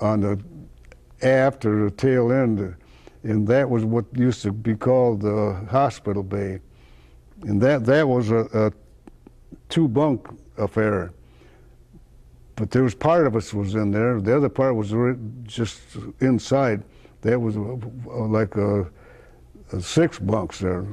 [0.00, 0.38] on the
[1.22, 2.74] aft or the tail end,
[3.22, 6.60] and that was what used to be called the hospital bay.
[7.42, 8.72] And that, that was a, a
[9.68, 11.12] two bunk affair
[12.56, 14.20] but there was part of us was in there.
[14.20, 14.94] The other part was
[15.44, 15.80] just
[16.20, 16.84] inside.
[17.22, 18.88] That was uh, uh, like a,
[19.72, 20.84] a six bunks there,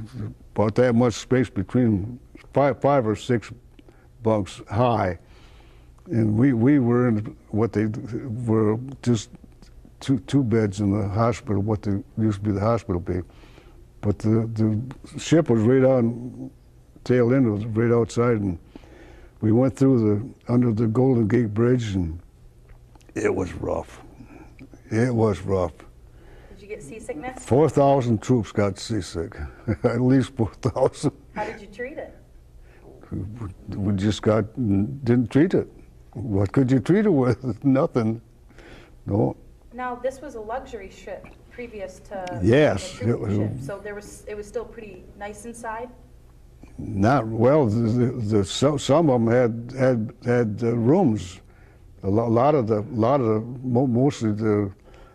[0.54, 2.18] about that much space between
[2.52, 3.52] five, five or six
[4.22, 5.18] bunks high,
[6.06, 9.30] and we we were in what they were just
[10.00, 13.22] two two beds in the hospital, what they used to be the hospital bay,
[14.00, 16.50] but the the ship was right on
[17.04, 18.58] tail end was right outside and
[19.40, 19.98] we went through
[20.46, 22.20] the under the Golden Gate Bridge, and
[23.14, 24.00] it was rough.
[24.90, 25.72] It was rough.
[26.50, 27.44] Did you get seasickness?
[27.44, 29.36] Four thousand troops got seasick.
[29.84, 31.12] At least four thousand.
[31.34, 32.14] How did you treat it?
[33.68, 35.68] We just got didn't treat it.
[36.12, 37.64] What could you treat it with?
[37.64, 38.20] Nothing.
[39.06, 39.36] No.
[39.80, 43.94] Now, this was a luxury ship previous to Yes, a it was ship, so there
[43.94, 45.88] was it was still pretty nice inside.
[46.76, 47.64] Not well.
[47.64, 51.40] The, the, the, so, some of them had had had uh, rooms.
[52.02, 54.70] A lo- lot of the lot of the mo- mostly the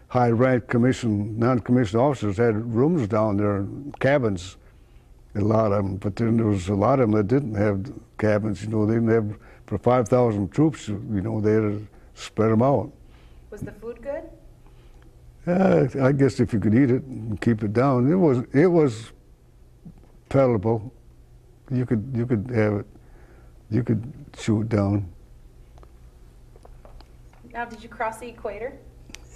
[0.07, 3.67] high rank commission non-commissioned officers had rooms down there,
[3.99, 4.57] cabins.
[5.35, 7.93] A lot of them, but then there was a lot of them that didn't have
[8.17, 8.63] cabins.
[8.63, 10.87] You know, they didn't have for five thousand troops.
[10.87, 12.91] You know, they had to spread them out.
[13.51, 14.23] Was the food good?
[15.47, 18.67] Uh, I guess if you could eat it and keep it down, it was it
[18.67, 19.11] was
[20.29, 20.91] palatable.
[21.71, 22.85] You could you could have it.
[23.69, 25.07] You could chew it down.
[27.53, 28.73] Now, did you cross the equator?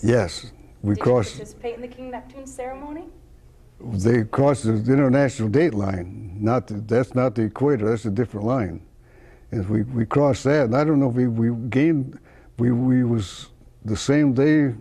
[0.02, 1.34] Yes, we did crossed.
[1.34, 3.06] you participate in the King Neptune ceremony?
[3.80, 6.38] They crossed the international date line.
[6.40, 7.90] Not the, that's not the equator.
[7.90, 8.82] That's a different line.
[9.52, 12.20] And we we crossed that, and I don't know if we we gained.
[12.58, 13.50] We we was
[13.86, 14.74] the same day.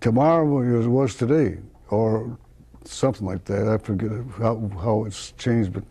[0.00, 1.58] Tomorrow as it was today,
[1.90, 2.38] or
[2.84, 3.68] something like that.
[3.68, 5.84] I forget how how it's changed, but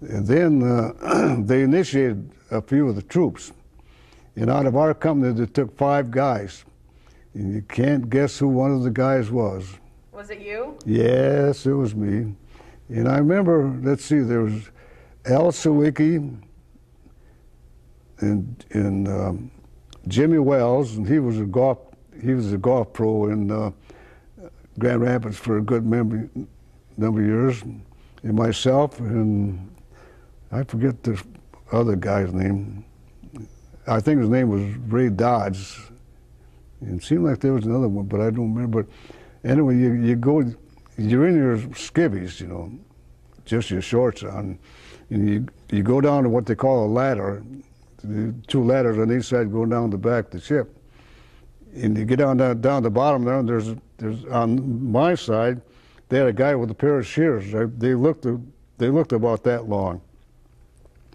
[0.00, 3.52] then uh, they initiated a few of the troops.
[4.36, 6.64] And out of our company, they took five guys.
[7.34, 9.66] And you can't guess who one of the guys was.
[10.12, 10.78] Was it you?
[10.84, 12.34] Yes, it was me.
[12.88, 14.70] And I remember, let's see, there was
[15.26, 16.36] Al Sawicki
[18.18, 19.50] and, and um,
[20.08, 21.78] Jimmy Wells, and he was a golf,
[22.20, 23.70] he was a golf pro in uh,
[24.78, 26.28] Grand Rapids for a good number,
[26.96, 29.70] number of years, and myself, and
[30.50, 31.22] I forget the
[31.70, 32.84] other guy's name.
[33.86, 35.78] I think his name was Ray Dodge.
[36.82, 38.86] It seemed like there was another one, but I don't remember.
[39.44, 40.44] Anyway, you, you go,
[40.96, 42.72] you're in your skivvies, you know,
[43.44, 44.58] just your shorts on,
[45.10, 47.42] and you you go down to what they call a ladder,
[48.46, 50.76] two ladders on each side going down the back of the ship,
[51.74, 53.38] and you get down down, down the bottom there.
[53.38, 55.60] And there's there's on my side,
[56.08, 57.52] they had a guy with a pair of shears.
[57.52, 58.26] They, they looked
[58.78, 60.00] they looked about that long,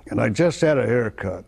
[0.08, 1.46] and I just had a haircut.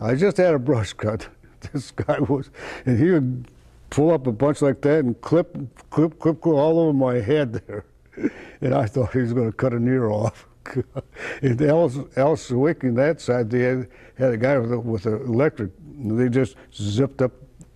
[0.00, 1.28] I just had a brush cut.
[1.72, 2.50] This guy was,
[2.86, 3.48] and he would
[3.90, 5.54] pull up a bunch like that and clip,
[5.90, 7.84] clip, clip, clip all over my head there.
[8.60, 10.46] And I thought he was going to cut an ear off.
[11.42, 15.14] and Al Swick in that side, they had, had a guy with a, with an
[15.22, 15.70] electric.
[15.96, 17.32] They just zipped up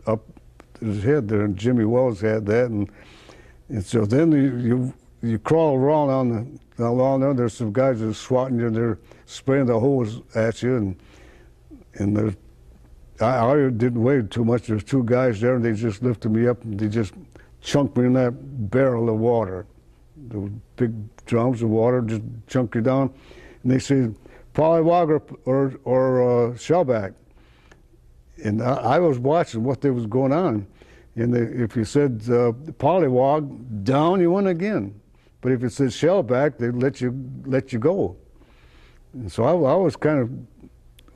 [0.07, 0.25] up
[0.87, 2.67] his head there, and Jimmy Wells had that.
[2.67, 2.91] And,
[3.69, 7.35] and so then you, you you crawl around on the along there.
[7.35, 8.71] There's some guys that are swatting you.
[8.71, 10.97] They're spraying the hose at you, and
[11.95, 12.35] and there's
[13.21, 14.67] I, I didn't weigh too much.
[14.67, 17.15] There's two guys there, and they just lifted me up, and they just
[17.61, 19.67] chunked me in that barrel of water.
[20.17, 20.93] Those big
[21.27, 23.13] drums of water just chunk you down.
[23.63, 24.15] And they said,
[24.55, 27.15] polywog or, or, or uh, shellback.
[28.45, 30.67] And I, I was watching what there was going on.
[31.15, 34.99] And they, if you said uh, polywog, down you went again.
[35.41, 38.17] But if it said shellback, they'd let you, let you go.
[39.13, 40.31] And so I, I was kind of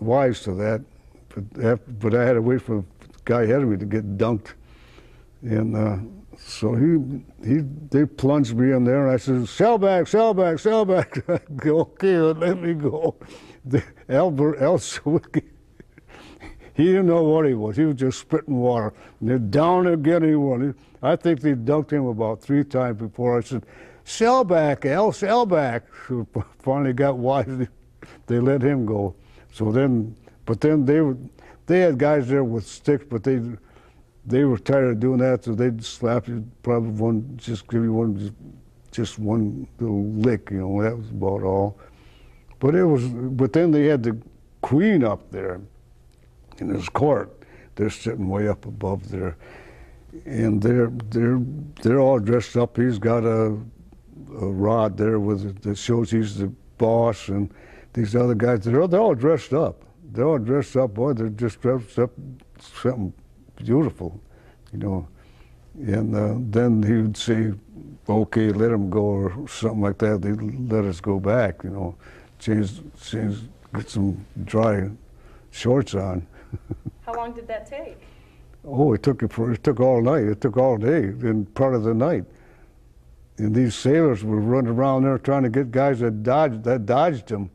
[0.01, 0.85] wise to that
[1.29, 2.85] but, after, but I had to wait for the
[3.25, 4.55] guy ahead of me to get dunked.
[5.43, 5.99] And uh,
[6.39, 10.59] So he he they plunged me in there, and I said, "Sell back, sell back,
[10.59, 11.29] sell back."
[11.67, 13.17] okay, let me go.
[13.65, 15.45] The, Albert Elswick,
[16.77, 17.77] he didn't know what he was.
[17.77, 18.93] He was just spitting water.
[19.21, 20.77] And down again he went.
[21.03, 23.65] I think they dunked him about three times before I said,
[24.05, 26.27] "Sell back, Al, sell back." So
[26.59, 27.47] finally got wise.
[28.27, 29.15] They let him go.
[29.53, 30.15] So then,
[30.45, 31.17] but then they were
[31.67, 33.41] they had guys there with sticks, but they
[34.27, 37.93] they were tired of doing that, so they'd slap you, probably one, just give you
[37.93, 38.33] one, just,
[38.91, 41.79] just one little lick, you know, that was about all.
[42.59, 44.21] But it was, but then they had the
[44.63, 45.61] queen up there
[46.61, 47.33] in his court.
[47.75, 49.37] They're sitting way up above there,
[50.25, 51.41] and they're they're
[51.83, 52.77] they're all dressed up.
[52.77, 53.59] He's got a,
[54.41, 56.49] a rod there with that shows he's the
[56.79, 57.53] boss, and
[57.93, 59.85] these other guys they're all, they're all dressed up.
[60.13, 61.13] They're all dressed up, boy.
[61.13, 62.13] They're just dressed up
[62.61, 63.13] something
[63.57, 64.21] beautiful,
[64.73, 65.09] you know.
[65.79, 67.53] And uh, then he would say,
[68.09, 70.23] "Okay, let him go," or something like that.
[70.23, 71.95] They'd let us go back, you know,
[72.39, 73.41] change, change,
[73.75, 74.89] get some dry
[75.51, 76.27] shorts on.
[77.05, 77.99] How long did that take?
[78.65, 80.25] Oh, it took it for it took all night.
[80.25, 82.25] It took all day and part of the night.
[83.39, 87.29] And these sailors were running around there trying to get guys that dodged that dodged
[87.29, 87.51] them,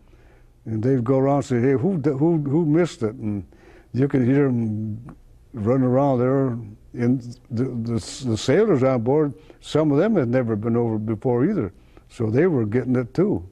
[0.66, 3.46] and they'd go around and say, "Hey, who who who missed it?" And
[3.94, 5.16] you could hear them
[5.54, 6.58] running around there.
[6.94, 11.46] And the, the the sailors on board, some of them had never been over before
[11.46, 11.74] either,
[12.10, 13.48] so they were getting it too.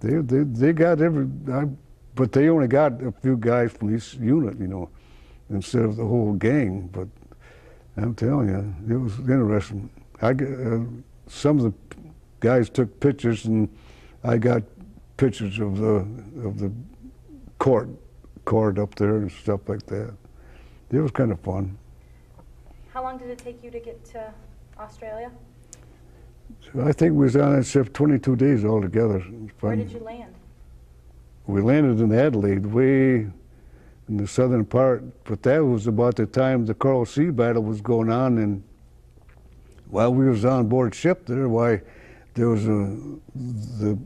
[0.00, 1.68] They they they got every, I,
[2.14, 4.88] but they only got a few guys from each unit, you know
[5.50, 6.88] instead of the whole gang.
[6.92, 7.08] But
[7.96, 9.90] I'm telling you, it was interesting.
[10.22, 10.84] I uh,
[11.26, 11.72] some of the
[12.40, 13.68] guys took pictures, and
[14.22, 14.62] I got
[15.16, 16.06] pictures of the
[16.44, 16.72] of the
[17.58, 17.88] court
[18.44, 20.14] court up there and stuff like that.
[20.90, 21.76] It was kind of fun.
[22.92, 24.32] How long did it take you to get to
[24.78, 25.30] Australia?
[26.60, 29.18] So I think we was on that ship 22 days altogether.
[29.60, 30.33] Where did you land?
[31.46, 33.26] We landed in Adelaide, way
[34.08, 37.80] in the southern part, but that was about the time the Coral Sea battle was
[37.80, 38.62] going on, and
[39.88, 41.82] while we was on board ship there, why
[42.34, 42.96] there was a
[43.34, 43.98] the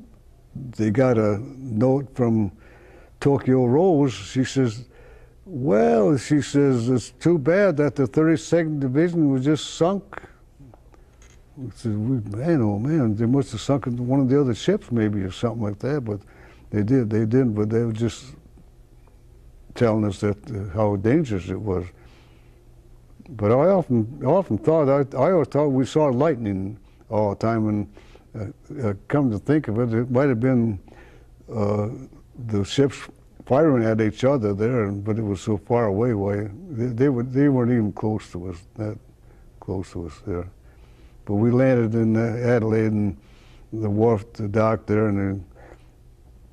[0.76, 2.50] they got a note from
[3.20, 4.12] Tokyo Rose.
[4.12, 4.86] She says,
[5.46, 10.22] "Well," she says, "it's too bad that the 32nd Division was just sunk."
[11.56, 15.22] I said, "Man, oh man, they must have sunk one of the other ships, maybe,
[15.22, 16.20] or something like that." But
[16.70, 17.10] they did.
[17.10, 17.54] They didn't.
[17.54, 18.34] But they were just
[19.74, 21.86] telling us that uh, how dangerous it was.
[23.30, 26.78] But I often often thought I, I always thought we saw lightning
[27.10, 27.94] all the time, and
[28.34, 30.78] uh, uh, come to think of it, it might have been
[31.52, 31.88] uh,
[32.46, 32.96] the ships
[33.46, 36.14] firing at each other there, but it was so far away.
[36.14, 38.98] Why they, they were they weren't even close to us, that
[39.60, 40.48] close to us there.
[41.24, 43.16] But we landed in uh, Adelaide, and
[43.72, 45.44] the wharf, the dock there, and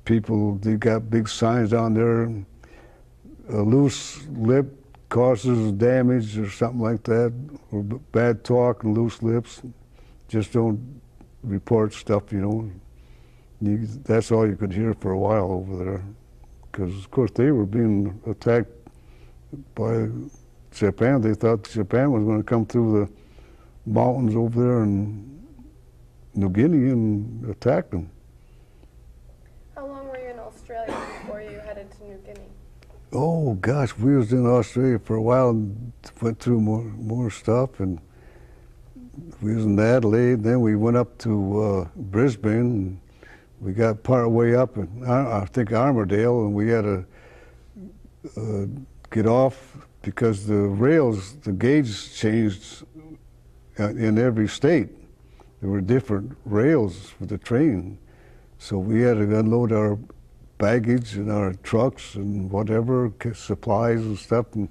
[0.06, 2.22] people they got big signs on there.
[3.50, 4.66] A loose lip
[5.08, 7.32] causes damage or something like that,
[7.70, 9.60] or bad talk and loose lips.
[10.28, 11.00] Just don't
[11.42, 12.70] report stuff, you know.
[13.60, 16.04] You, that's all you could hear for a while over there,
[16.70, 18.72] because of course they were being attacked
[19.74, 20.08] by
[20.72, 21.20] Japan.
[21.20, 25.42] They thought Japan was going to come through the mountains over there in
[26.34, 28.10] New Guinea and attack them.
[29.74, 30.38] How long were you in
[30.76, 32.48] Australia before you headed to New Guinea?
[33.12, 37.80] Oh gosh, we was in Australia for a while and went through more more stuff,
[37.80, 38.00] and
[39.40, 40.42] we was in Adelaide.
[40.42, 42.60] Then we went up to uh, Brisbane.
[42.60, 43.00] And
[43.60, 47.06] we got part way up, in, I, I think Armidale, and we had to
[48.36, 48.66] uh,
[49.10, 52.84] get off because the rails, the gauge changed
[53.80, 54.90] uh, in every state.
[55.60, 57.96] There were different rails for the train,
[58.58, 59.98] so we had to unload our
[60.58, 64.68] baggage and our trucks and whatever supplies and stuff, and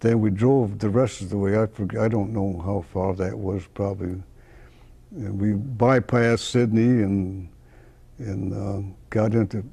[0.00, 1.60] then we drove the rest of the way.
[1.60, 3.66] I forget, I don't know how far that was.
[3.74, 4.22] Probably
[5.16, 7.48] and we bypassed Sydney and
[8.18, 9.64] and uh, got into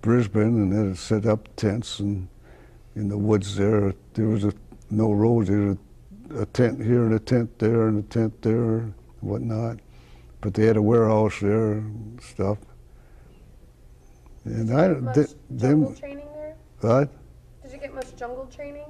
[0.00, 2.28] Brisbane and then set up tents and
[2.96, 3.94] in the woods there.
[4.14, 4.52] There was a,
[4.90, 5.48] no roads.
[5.48, 9.78] There a, a tent here and a tent there and a tent there and whatnot.
[10.40, 12.58] But they had a warehouse there and stuff.
[14.44, 16.56] And I, Much th- jungle training there?
[16.80, 17.10] what?
[17.62, 18.86] Did you get much jungle training?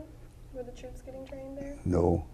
[0.54, 1.76] Were the troops getting trained there?
[1.84, 2.24] No.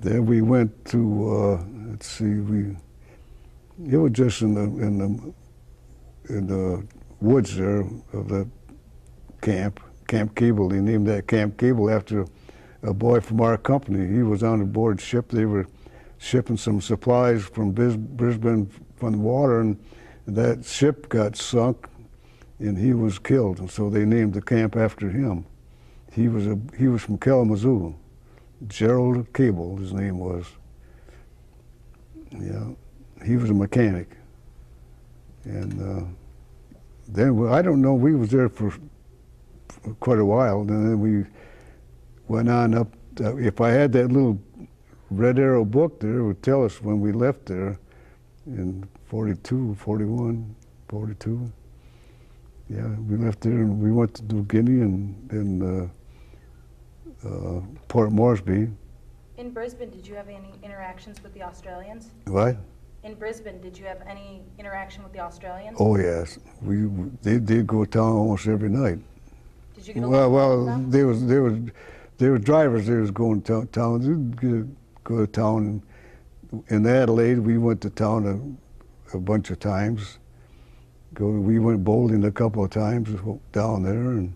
[0.00, 2.76] Then we went to uh, let's see, we
[3.90, 6.86] it was just in the in the in the
[7.20, 7.80] woods there
[8.12, 8.48] of the
[9.40, 10.68] camp, Camp Cable.
[10.68, 12.26] They named that Camp Cable after
[12.82, 14.06] a boy from our company.
[14.14, 15.30] He was on a board ship.
[15.30, 15.66] They were
[16.18, 19.78] shipping some supplies from Bis- Brisbane from the water, and
[20.28, 21.88] that ship got sunk,
[22.58, 23.58] and he was killed.
[23.60, 25.46] And so they named the camp after him.
[26.12, 27.94] He was a he was from Kalamazoo.
[28.66, 30.44] Gerald Cable, his name was.
[32.30, 32.68] Yeah,
[33.24, 34.16] he was a mechanic,
[35.44, 36.04] and uh,
[37.08, 37.94] then I don't know.
[37.94, 38.70] We was there for,
[39.68, 41.24] for quite a while, and then we
[42.26, 42.92] went on up.
[43.18, 44.38] Uh, if I had that little
[45.10, 47.78] Red Arrow book there, it would tell us when we left there
[48.46, 50.54] in 42, 41,
[50.88, 51.50] 42.
[52.68, 55.90] Yeah, we left there and we went to New Guinea and then
[57.24, 58.68] uh, uh, Port Moresby.
[59.38, 62.10] In Brisbane, did you have any interactions with the Australians?
[62.26, 62.56] What?
[63.02, 65.78] In Brisbane, did you have any interaction with the Australians?
[65.80, 66.86] Oh yes, we
[67.22, 68.98] they did go to town almost every night.
[69.74, 70.90] Did you get Well, well, them?
[70.90, 71.54] they was they was
[72.18, 72.86] they were drivers.
[72.86, 74.66] They was going to town.
[75.04, 75.82] Go to town.
[76.68, 78.58] In Adelaide, we went to town
[79.12, 80.18] a, a bunch of times.
[81.18, 83.08] We went bowling a couple of times
[83.52, 84.34] down there, and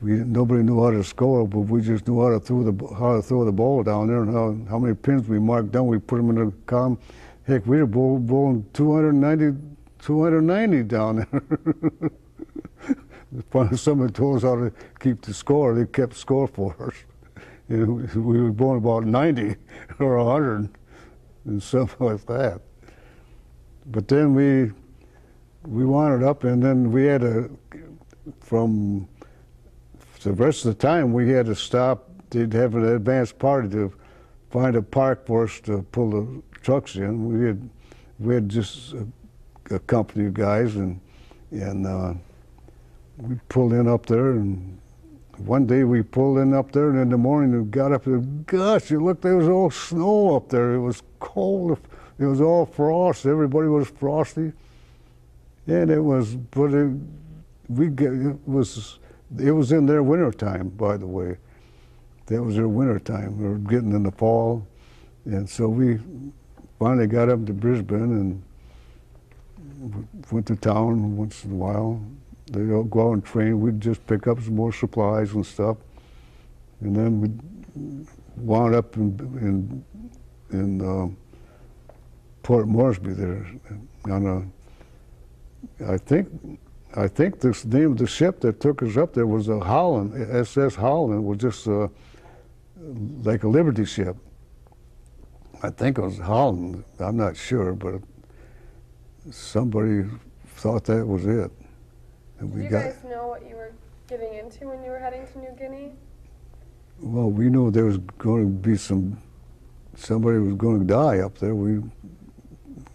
[0.00, 3.16] we nobody knew how to score, but we just knew how to throw the how
[3.16, 5.86] to throw the ball down there, and how how many pins we marked down.
[5.86, 6.98] We put them in the column.
[7.46, 9.58] Heck, we were bowl, bowling 290,
[9.98, 11.42] 290 down there.
[13.76, 15.74] Somebody told us how to keep the score.
[15.74, 16.94] They kept score for us.
[17.68, 19.56] You know, we were bowling about 90
[19.98, 20.68] or 100
[21.46, 22.60] and stuff like that.
[23.86, 24.72] But then we
[25.66, 27.58] we wandered up, and then we had to
[28.40, 29.08] from
[30.22, 32.08] the rest of the time we had to stop.
[32.30, 33.92] They'd have an advance party to
[34.50, 37.28] find a park for us to pull the trucks in.
[37.28, 37.70] We had
[38.18, 39.06] we had just a,
[39.74, 41.00] a company of guys, and
[41.50, 42.14] and uh,
[43.18, 44.78] we pulled in up there, and
[45.38, 48.46] one day we pulled in up there, and in the morning we got up and
[48.46, 50.74] gosh, you look, there was all snow up there.
[50.74, 51.78] It was cold.
[52.18, 53.26] It was all frost.
[53.26, 54.52] Everybody was frosty,
[55.66, 56.36] and it was.
[56.36, 56.90] But it,
[57.68, 58.98] we get it was
[59.38, 61.38] it was in their winter time, by the way.
[62.26, 63.38] That was their winter time.
[63.38, 64.66] We were getting in the fall,
[65.24, 65.98] and so we
[66.78, 68.42] finally got up to Brisbane and
[70.30, 72.00] went to town once in a while.
[72.50, 73.60] They all go out and train.
[73.60, 75.78] We'd just pick up some more supplies and stuff,
[76.80, 77.30] and then we
[78.36, 79.84] wound up in in,
[80.58, 81.16] in um,
[82.42, 83.46] Port Moresby there
[84.10, 85.92] on a.
[85.92, 86.28] I think
[86.94, 90.14] I think the name of the ship that took us up there was a Holland
[90.30, 91.24] SS Holland.
[91.24, 91.88] was just uh,
[93.22, 94.16] like a Liberty ship.
[95.62, 96.84] I think it was Holland.
[96.98, 98.02] I'm not sure, but
[99.30, 100.04] somebody
[100.56, 101.50] thought that was it.
[102.40, 103.72] And Did we you got guys know what you were
[104.08, 105.92] getting into when you were heading to New Guinea?
[106.98, 109.18] well, we knew there was going to be some
[109.96, 111.54] somebody was going to die up there.
[111.54, 111.82] We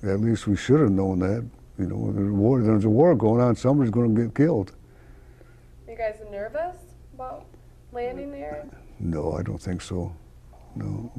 [0.04, 1.46] at least we should have known that.
[1.78, 2.62] You know, there's a war.
[2.62, 3.56] There's a war going on.
[3.56, 4.74] Somebody's going to get killed.
[5.88, 6.76] You guys nervous
[7.14, 7.46] about
[7.92, 8.68] landing there?
[9.00, 10.14] No, I don't think so.
[10.76, 11.12] No,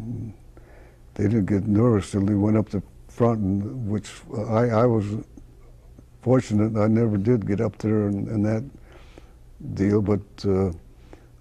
[1.14, 5.04] they didn't get nervous till they went up the front, and which I, I was
[6.22, 6.76] fortunate.
[6.76, 8.64] I never did get up there in, in that
[9.74, 10.70] deal, but uh,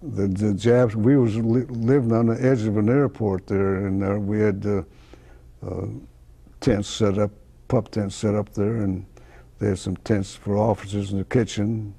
[0.01, 0.95] the the Japs.
[0.95, 4.65] We was li- living on the edge of an airport there, and uh, we had
[4.65, 4.83] uh,
[5.65, 5.87] uh,
[6.67, 7.31] tents set up,
[7.69, 9.05] pup tents set up there, and
[9.59, 11.95] they had some tents for officers in the kitchen,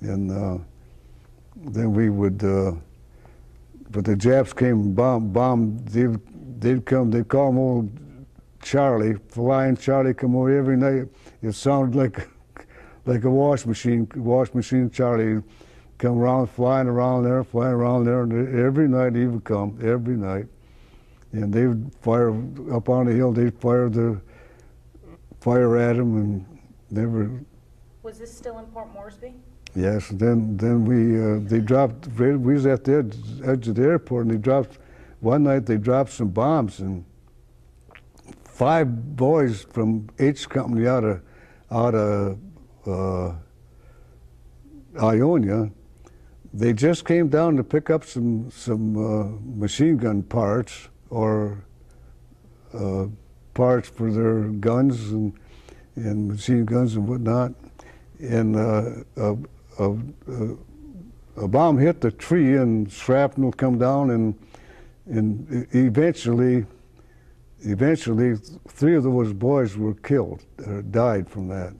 [0.00, 0.62] and uh,
[1.56, 2.44] then we would.
[2.44, 2.72] Uh,
[3.90, 6.20] but the Japs came bomb bombed, bombed
[6.60, 7.98] they'd, come, they'd call him old
[8.62, 11.08] Charlie, flying Charlie come over every night.
[11.42, 12.28] It sounded like
[13.06, 15.42] like a wash machine, wash machine Charlie
[15.96, 20.16] come around, flying around there, flying around there, and every night he would come, every
[20.16, 20.46] night.
[21.32, 22.30] And they would fire
[22.74, 24.20] up on the hill, they'd fire the
[25.40, 26.58] fire at them, and
[26.90, 27.30] never
[28.02, 29.34] Was this still in Port Moresby?
[29.74, 32.08] Yes, then then we uh, they dropped.
[32.18, 34.78] We was at the edge, edge of the airport, and they dropped.
[35.20, 37.04] One night they dropped some bombs, and
[38.44, 41.22] five boys from H Company out of
[41.70, 42.38] out of
[42.86, 43.34] uh,
[45.00, 45.70] Ionia.
[46.52, 51.62] They just came down to pick up some some uh, machine gun parts or
[52.72, 53.06] uh,
[53.54, 55.32] parts for their guns and
[55.96, 57.52] and machine guns and whatnot.
[58.20, 59.36] And uh, a,
[59.78, 59.96] a,
[61.36, 64.34] a, bomb hit the tree and shrapnel come down and
[65.06, 66.64] and eventually
[67.62, 68.36] eventually
[68.68, 71.74] three of those boys were killed or died from that.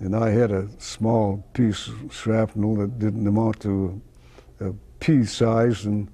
[0.00, 4.00] And I had a small piece of shrapnel that didn't amount to
[4.60, 6.10] a pea size and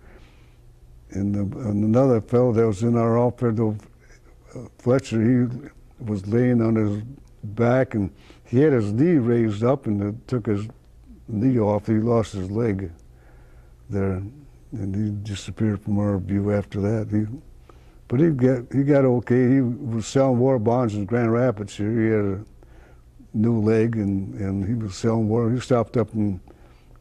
[1.12, 3.58] and, the, and another fellow that was in our outfit,
[4.78, 5.68] Fletcher, he
[6.04, 7.02] was laying on his
[7.42, 8.11] back and
[8.44, 10.66] he had his knee raised up and it took his
[11.28, 11.86] knee off.
[11.86, 12.90] He lost his leg
[13.88, 14.22] there,
[14.72, 17.08] and he disappeared from our view after that.
[17.11, 17.26] He,
[18.08, 19.54] but he got he got okay.
[19.54, 21.90] He was selling war bonds in Grand Rapids here.
[21.90, 22.44] He had a
[23.34, 25.50] new leg and, and he was selling war.
[25.50, 26.40] He stopped up and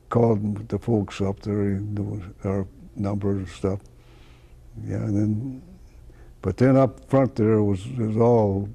[0.09, 1.63] called the folks up there.
[1.63, 3.79] He knew our number and stuff.
[4.85, 5.61] Yeah, and then,
[6.41, 8.69] but then up front there was it was all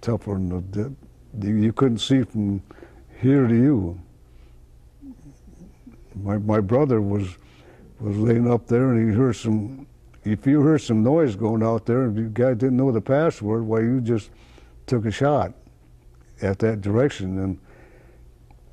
[0.00, 0.94] tougher than the,
[1.34, 2.62] the, you couldn't see from
[3.20, 4.00] here to you.
[6.14, 7.36] My my brother was
[8.00, 9.86] was laying up there and he heard some.
[10.22, 13.64] If you heard some noise going out there and the guy didn't know the password,
[13.64, 14.30] why you just
[14.86, 15.54] took a shot
[16.42, 17.58] at that direction and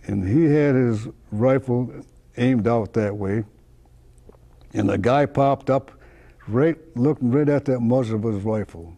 [0.07, 1.91] and he had his rifle
[2.37, 3.43] aimed out that way
[4.73, 5.91] and the guy popped up
[6.47, 8.97] right looking right at that muzzle of his rifle.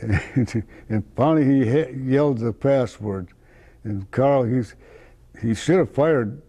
[0.00, 3.28] And, and finally he he yelled the password.
[3.84, 4.74] And Carl he's
[5.40, 6.40] he should have fired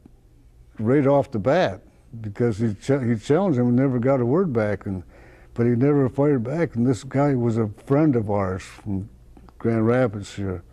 [0.80, 1.82] right off the bat
[2.22, 4.86] because he ch- he challenged him and never got a word back.
[4.86, 5.04] And
[5.54, 6.76] but he never fired back.
[6.76, 9.10] And this guy was a friend of ours from
[9.58, 10.64] Grand Rapids here.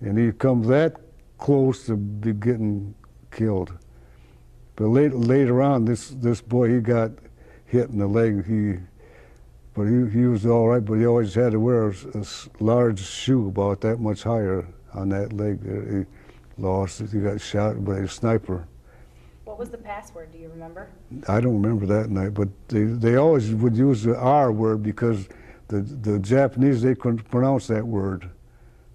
[0.00, 0.96] And he come that
[1.38, 2.94] close to be getting
[3.30, 3.72] killed.
[4.74, 7.12] But later, later on, this this boy he got
[7.66, 8.46] hit in the leg.
[8.46, 8.78] He,
[9.74, 10.84] but he he was all right.
[10.84, 11.94] But he always had to wear a
[12.60, 15.60] large shoe about that much higher on that leg.
[15.60, 15.98] There.
[15.98, 17.10] He lost it.
[17.10, 18.66] He got shot by a sniper.
[19.44, 20.32] What was the password?
[20.32, 20.88] Do you remember?
[21.28, 25.28] I don't remember that night, but they, they always would use the R word because
[25.68, 28.30] the the Japanese they couldn't pronounce that word,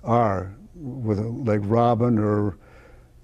[0.04, 2.58] R, with a, like Robin or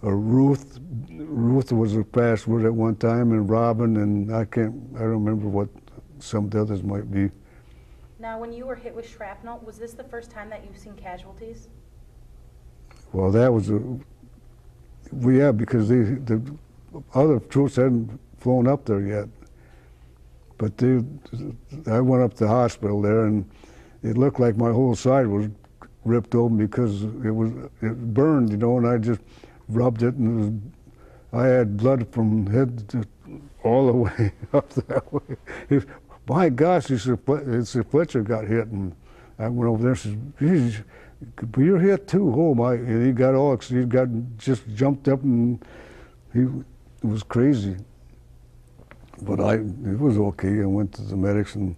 [0.02, 0.80] or Ruth.
[1.10, 5.48] Ruth was a password at one time, and Robin, and I can't I don't remember
[5.48, 5.70] what
[6.20, 7.30] some of the others might be.
[8.20, 10.96] Now, when you were hit with shrapnel, was this the first time that you've seen
[10.96, 11.70] casualties?
[13.14, 13.80] Well, that was a
[15.12, 16.42] well, yeah, because they, the
[17.14, 19.30] other troops hadn't flown up there yet.
[20.58, 21.04] But they,
[21.86, 23.50] I went up to the hospital there, and
[24.04, 25.50] it looked like my whole side was
[26.04, 29.22] ripped open because it was it burned, you know, and I just
[29.70, 30.72] rubbed it, and
[31.34, 33.04] I had blood from head to
[33.64, 35.82] all the way up that way.
[36.28, 38.96] My gosh, he said, "Fle- he Fletcher got hit, and
[39.40, 40.82] I went over there and said, "Geez,
[41.58, 45.64] you're hit too, oh my!" And he got all he got just jumped up, and
[46.34, 46.48] he
[47.02, 47.78] was crazy.
[49.22, 50.62] But I, it was okay.
[50.62, 51.76] I went to the medics and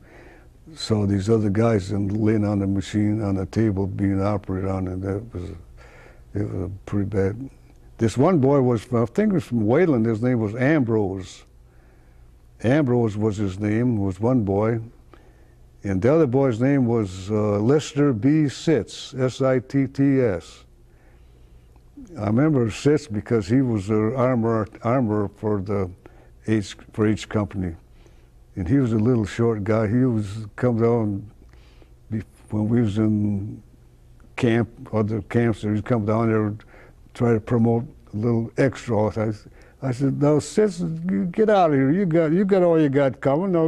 [0.73, 4.87] saw these other guys and laying on the machine on the table being operated on,
[4.87, 5.51] and that was,
[6.33, 7.49] it was pretty bad.
[7.99, 10.05] This one boy was, I think he was from Wayland.
[10.05, 11.43] His name was Ambrose.
[12.63, 13.97] Ambrose was his name.
[13.97, 14.79] Was one boy,
[15.83, 18.47] and the other boy's name was uh, Lister B.
[18.47, 20.63] Sitts, S-I-T-T-S.
[22.17, 25.91] I remember Sitts because he was the armor armorer for the
[26.47, 27.75] H for each company,
[28.55, 29.87] and he was a little short guy.
[29.87, 31.29] He was come down
[32.49, 33.61] when we was in
[34.37, 35.63] camp, other camps.
[35.63, 36.55] He'd come down there
[37.19, 39.11] try to promote a little extra.
[39.81, 40.79] I said, "No, sis,
[41.31, 41.91] get out of here.
[41.91, 43.51] You got you got all you got coming.
[43.51, 43.67] Now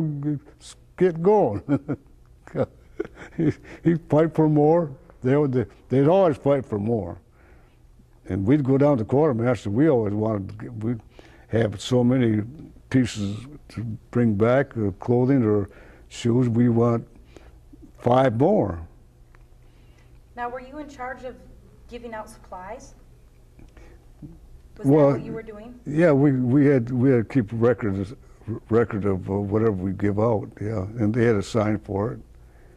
[0.95, 1.61] get going."
[3.37, 3.51] he,
[3.83, 4.89] he'd fight for more.
[5.21, 7.19] They would, they'd always fight for more.
[8.27, 9.69] And we'd go down to quartermaster.
[9.69, 11.01] We always wanted we'd
[11.49, 12.43] have so many
[12.89, 13.37] pieces
[13.69, 15.69] to bring back, uh, clothing or
[16.07, 16.47] shoes.
[16.47, 17.05] We want
[17.99, 18.79] five more.
[20.37, 21.35] Now, were you in charge of
[21.89, 22.93] giving out supplies?
[24.81, 25.79] Was Well, that what you were doing?
[25.85, 28.15] Yeah, we, we had we had to keep records
[28.69, 30.49] record of uh, whatever we give out.
[30.59, 32.19] Yeah, and they had a sign for it.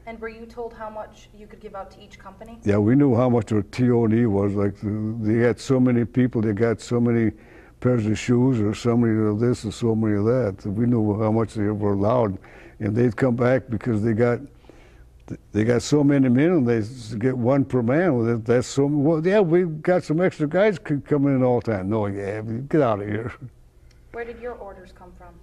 [0.07, 2.59] And were you told how much you could give out to each company?
[2.63, 4.53] Yeah, we knew how much their TOD was.
[4.53, 7.33] Like the, they had so many people, they got so many
[7.81, 10.67] pairs of shoes or so many of this and so many of that.
[10.67, 12.37] We knew how much they were allowed,
[12.81, 14.41] and they'd come back because they got
[15.53, 16.83] they got so many men and they
[17.19, 18.43] get one per man.
[18.45, 18.87] That's so.
[18.87, 21.89] Well, yeah, we got some extra guys coming in all the time.
[21.89, 23.33] No, yeah, get out of here.
[24.13, 25.35] Where did your orders come from?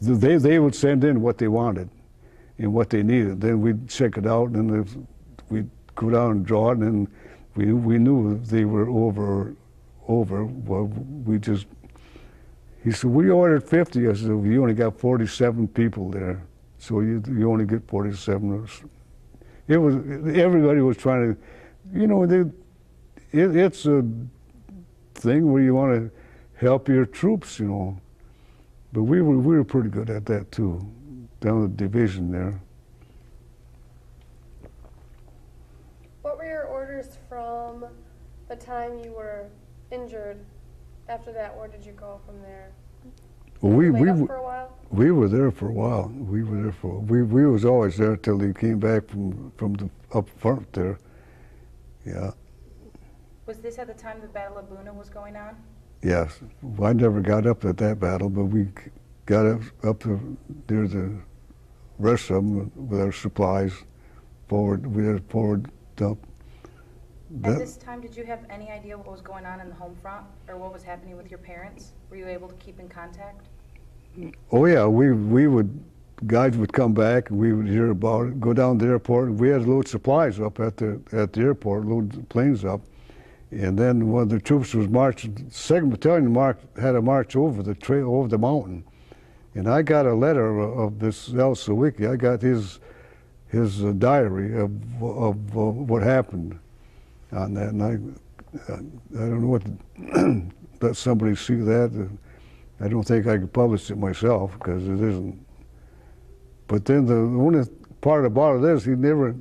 [0.00, 1.88] They they would send in what they wanted
[2.58, 3.40] and what they needed.
[3.40, 4.96] Then we'd check it out, and if
[5.48, 7.08] we'd go down and draw it, and
[7.54, 9.54] we we knew they were over
[10.08, 10.44] over.
[10.44, 10.84] Well,
[11.24, 11.66] we just
[12.84, 14.08] he said we ordered 50.
[14.08, 16.42] I said you only got 47 people there,
[16.86, 18.68] so you you only get 47.
[19.66, 19.96] It was
[20.36, 21.40] everybody was trying to,
[21.92, 22.40] you know, they,
[23.32, 24.04] it, it's a
[25.14, 26.10] thing where you want to
[26.64, 28.00] help your troops, you know.
[28.92, 30.80] But we were we were pretty good at that too,
[31.40, 32.60] down the division there.
[36.22, 37.84] What were your orders from
[38.48, 39.46] the time you were
[39.90, 40.38] injured?
[41.08, 42.70] After that, where did you go from there?
[43.60, 44.72] Well, we we were- for a while.
[44.90, 46.08] we were there for a while.
[46.08, 49.74] We were there for we we was always there till he came back from from
[49.74, 50.98] the up front there.
[52.04, 52.32] Yeah.
[53.46, 55.56] Was this at the time the Battle of Buna was going on?
[56.02, 56.40] Yes,
[56.82, 58.68] I never got up at that battle, but we
[59.24, 60.36] got up up to,
[60.68, 61.12] near the
[61.98, 63.72] rest of them with our supplies
[64.48, 64.86] forward.
[64.86, 66.26] We had a forward dump.
[67.42, 69.96] At this time, did you have any idea what was going on in the home
[70.00, 71.92] front or what was happening with your parents?
[72.08, 73.46] Were you able to keep in contact?
[74.52, 75.84] oh yeah, we we would
[76.26, 78.40] guys would come back and we would hear about it.
[78.40, 79.32] Go down to the airport.
[79.32, 82.80] We had to load supplies up at the at the airport, load the planes up,
[83.50, 87.74] and then when the troops was marching, Second Battalion march had a march over the
[87.74, 88.84] trail over the mountain,
[89.54, 92.10] and I got a letter of, of this Al Sawicki.
[92.10, 92.78] I got his
[93.48, 94.70] his uh, diary of
[95.02, 96.60] of uh, what happened
[97.32, 97.98] on that, and I
[98.68, 99.62] I don't know what
[100.82, 101.90] let somebody see that.
[101.94, 105.46] Uh, I don't think I could publish it myself because it isn't.
[106.68, 107.64] But then the only
[108.00, 109.34] part about it is he never,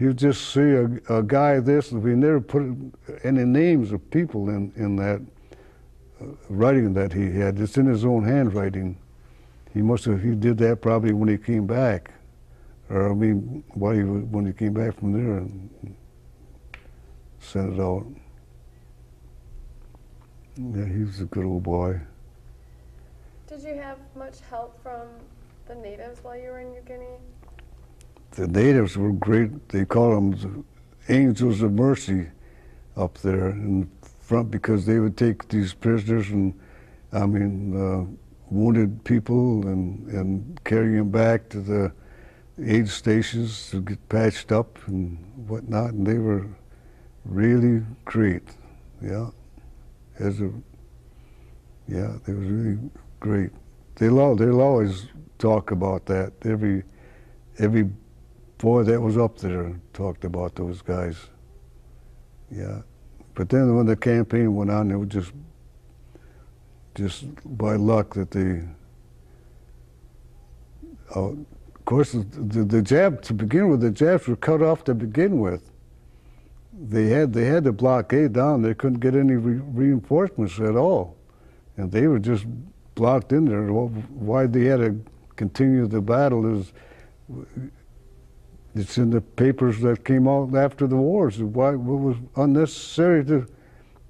[0.00, 2.62] would just see a, a guy this, and he never put
[3.24, 5.20] any names of people in, in that
[6.20, 7.58] uh, writing that he had.
[7.58, 8.96] It's in his own handwriting.
[9.74, 12.10] He must have, he did that probably when he came back.
[12.88, 15.96] Or I mean, while he when he came back from there and
[17.46, 18.06] sent it out.
[20.56, 22.00] Yeah, he was a good old boy.
[23.46, 25.08] Did you have much help from
[25.68, 27.18] the natives while you were in New Guinea?
[28.36, 29.68] the natives were great.
[29.70, 30.64] They called them
[31.08, 32.28] the angels of mercy
[32.96, 36.54] up there in front because they would take these prisoners and,
[37.12, 38.04] I mean, uh,
[38.50, 41.92] wounded people and, and carry them back to the
[42.62, 45.18] aid stations to get patched up and
[45.48, 45.92] whatnot.
[45.94, 46.46] And they were
[47.28, 48.42] really great.
[49.02, 49.28] Yeah.
[50.18, 50.50] As a,
[51.88, 52.78] yeah, they was really
[53.20, 53.50] great.
[53.96, 55.06] They'll, they'll always
[55.38, 56.32] talk about that.
[56.44, 56.82] Every,
[57.58, 57.90] every
[58.58, 61.16] boy that was up there talked about those guys.
[62.50, 62.82] Yeah.
[63.34, 65.32] But then when the campaign went on, it was just
[66.96, 67.26] just
[67.58, 68.62] by luck that they
[71.14, 74.82] uh, of course the, the, the Jap to begin with the Japs were cut off
[74.84, 75.70] to begin with
[76.78, 81.16] they had they had the blockade down they couldn't get any re- reinforcements at all
[81.76, 82.46] and they were just
[82.94, 85.00] blocked in there Wh- why they had to
[85.36, 86.72] continue the battle is
[88.76, 91.38] it's in the papers that came out after the wars.
[91.38, 93.46] Why it was unnecessary to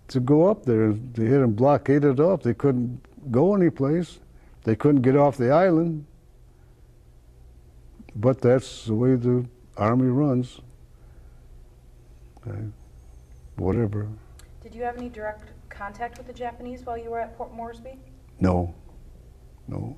[0.09, 0.93] to go up there?
[0.93, 2.43] They had them blockaded off.
[2.43, 3.01] They couldn't
[3.31, 4.19] go anyplace.
[4.64, 6.05] They couldn't get off the island.
[8.17, 9.47] But that's the way the
[9.77, 10.61] army runs.
[13.57, 14.09] Whatever.
[14.63, 17.99] Did you have any direct contact with the Japanese while you were at Port Moresby?
[18.41, 18.75] No.
[19.69, 19.97] No.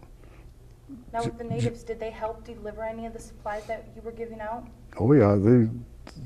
[1.12, 4.12] Now, with the natives, did they help deliver any of the supplies that you were
[4.12, 4.66] giving out?
[4.98, 5.68] Oh yeah, they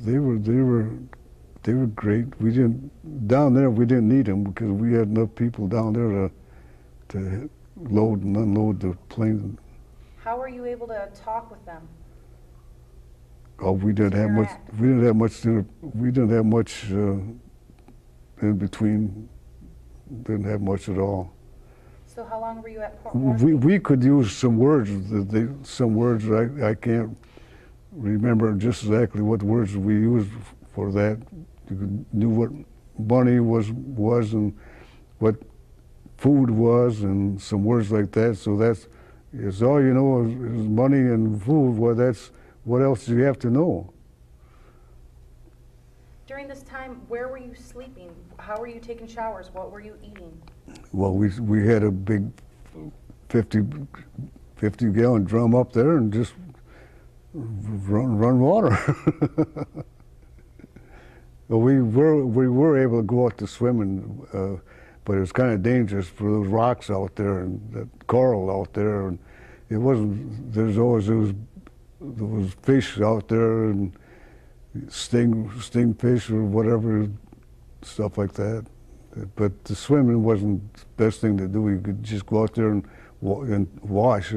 [0.04, 0.90] they were they were
[1.64, 2.26] they were great.
[2.40, 3.70] We didn't down there.
[3.70, 6.30] We didn't need them because we had enough people down there to
[7.08, 9.58] to load and unload the plane.
[10.22, 11.88] How were you able to talk with them?
[13.62, 14.48] Oh, we didn't have much.
[14.48, 14.74] Interact.
[14.74, 15.44] We didn't have much.
[15.94, 19.28] We didn't have much uh, in between.
[20.24, 21.32] Didn't have much at all.
[22.06, 23.46] So how long were you at Port Moresby?
[23.46, 24.90] We we could use some words.
[25.10, 27.16] that They, some words I I can't
[27.92, 30.30] remember just exactly what words we used
[30.74, 31.18] for that.
[31.70, 32.50] You knew what
[32.98, 34.52] money was was and
[35.20, 35.36] what
[36.18, 38.36] food was and some words like that.
[38.36, 38.88] So that's
[39.32, 41.78] it's all you know is, is money and food.
[41.78, 42.30] Well, that's
[42.64, 43.92] what else do you have to know?
[46.26, 48.14] During this time, where were you sleeping?
[48.38, 49.50] How were you taking showers?
[49.52, 50.40] What were you eating?
[50.92, 52.30] Well, we we had a big
[53.28, 53.62] 50,
[54.56, 56.34] 50 gallon drum up there and just
[57.34, 58.70] run run water.
[61.48, 64.56] well, we were we were able to go out to swimming, uh,
[65.04, 68.72] but it was kind of dangerous for those rocks out there and that coral out
[68.72, 69.08] there.
[69.08, 69.18] And
[69.68, 70.52] it wasn't.
[70.52, 71.34] There's always was
[72.02, 73.92] there was fish out there and
[74.88, 77.08] sting sting fish or whatever
[77.82, 78.66] stuff like that.
[79.36, 81.68] But the swimming wasn't the best thing to do.
[81.68, 82.86] You could just go out there and,
[83.20, 84.32] wa- and wash,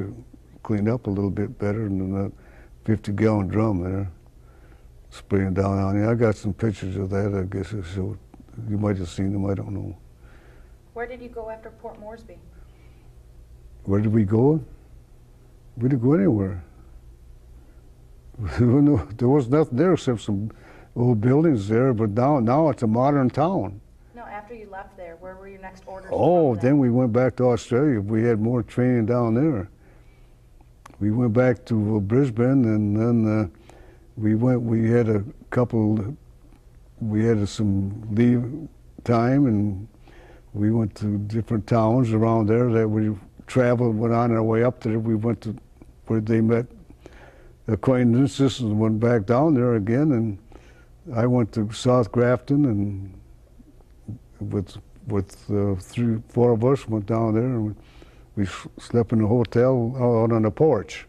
[0.64, 2.32] clean up a little bit better than that
[2.84, 4.12] 50 gallon drum there,
[5.10, 6.10] spraying down on you.
[6.10, 7.34] I got some pictures of that.
[7.34, 8.20] I guess I showed.
[8.70, 9.46] You might have seen them.
[9.50, 9.96] I don't know.
[10.94, 12.38] Where did you go after Port Moresby?
[13.84, 14.60] Where did we go?
[15.78, 16.64] We didn't go anywhere.
[18.60, 20.52] There was no- there was nothing there except some
[20.96, 23.80] old buildings there, but now, now it's a modern town.
[24.16, 26.10] No, after you left there, where were your next orders?
[26.12, 28.00] Oh, then we went back to Australia.
[28.00, 29.70] We had more training down there.
[31.00, 33.48] We went back to uh, Brisbane, and then uh,
[34.16, 34.62] we went.
[34.62, 36.16] We had a couple.
[37.02, 38.70] We had some leave
[39.04, 39.88] time, and
[40.54, 43.14] we went to different towns around there that we
[43.48, 43.98] traveled.
[43.98, 45.00] Went on our way up there.
[45.00, 45.56] We went to
[46.08, 46.66] where they met
[47.68, 50.12] acquaintances, and went back down there again.
[50.12, 50.38] And
[51.16, 53.20] I went to South Grafton, and
[54.40, 57.76] with with uh, three, four of us went down there and
[58.36, 58.46] we,
[58.80, 61.06] slept in a hotel out on the porch.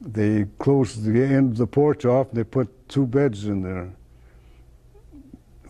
[0.00, 3.90] They closed the end of the porch off and they put two beds in there.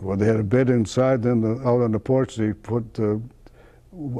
[0.01, 3.17] Well, they had a bed inside, then the, out on the porch they put uh,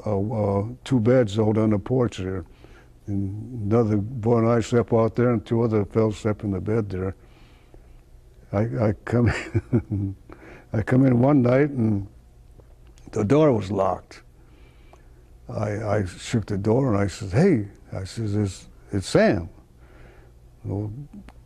[0.07, 2.45] uh, uh, two beds out on the porch there.
[3.07, 6.61] And another boy and I slept out there, and two other fellows slept in the
[6.61, 7.15] bed there.
[8.53, 9.33] I, I come,
[10.73, 12.07] I come in one night and
[13.13, 14.23] the door was locked.
[15.49, 19.49] I, I shook the door and I said, "Hey," I says, "It's, it's Sam."
[20.65, 20.93] Well,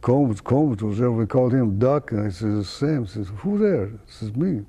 [0.00, 1.10] Combs, Combs was there.
[1.10, 4.62] We called him Duck, and I says, "It's Sam." Says, "Who there?" I says, "Me."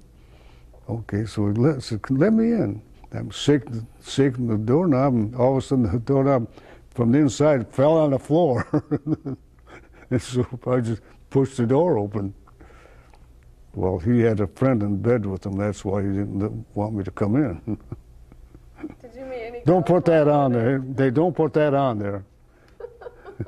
[0.89, 2.81] Okay, so he let, said, "Let me in."
[3.13, 6.47] I'm shaking, shaking the doorknob, and all of a sudden the doorknob
[6.93, 8.67] from the inside fell on the floor.
[10.09, 12.33] and so I just pushed the door open.
[13.73, 15.53] Well, he had a friend in bed with him.
[15.53, 17.61] That's why he didn't want me to come in.
[19.01, 19.61] Did you meet any?
[19.65, 20.79] don't put that on there.
[20.79, 22.25] They don't put that on there.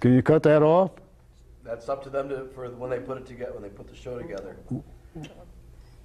[0.00, 0.90] Can you cut that off?
[1.62, 3.96] That's up to them to, for when they put it together, when they put the
[3.96, 4.56] show together.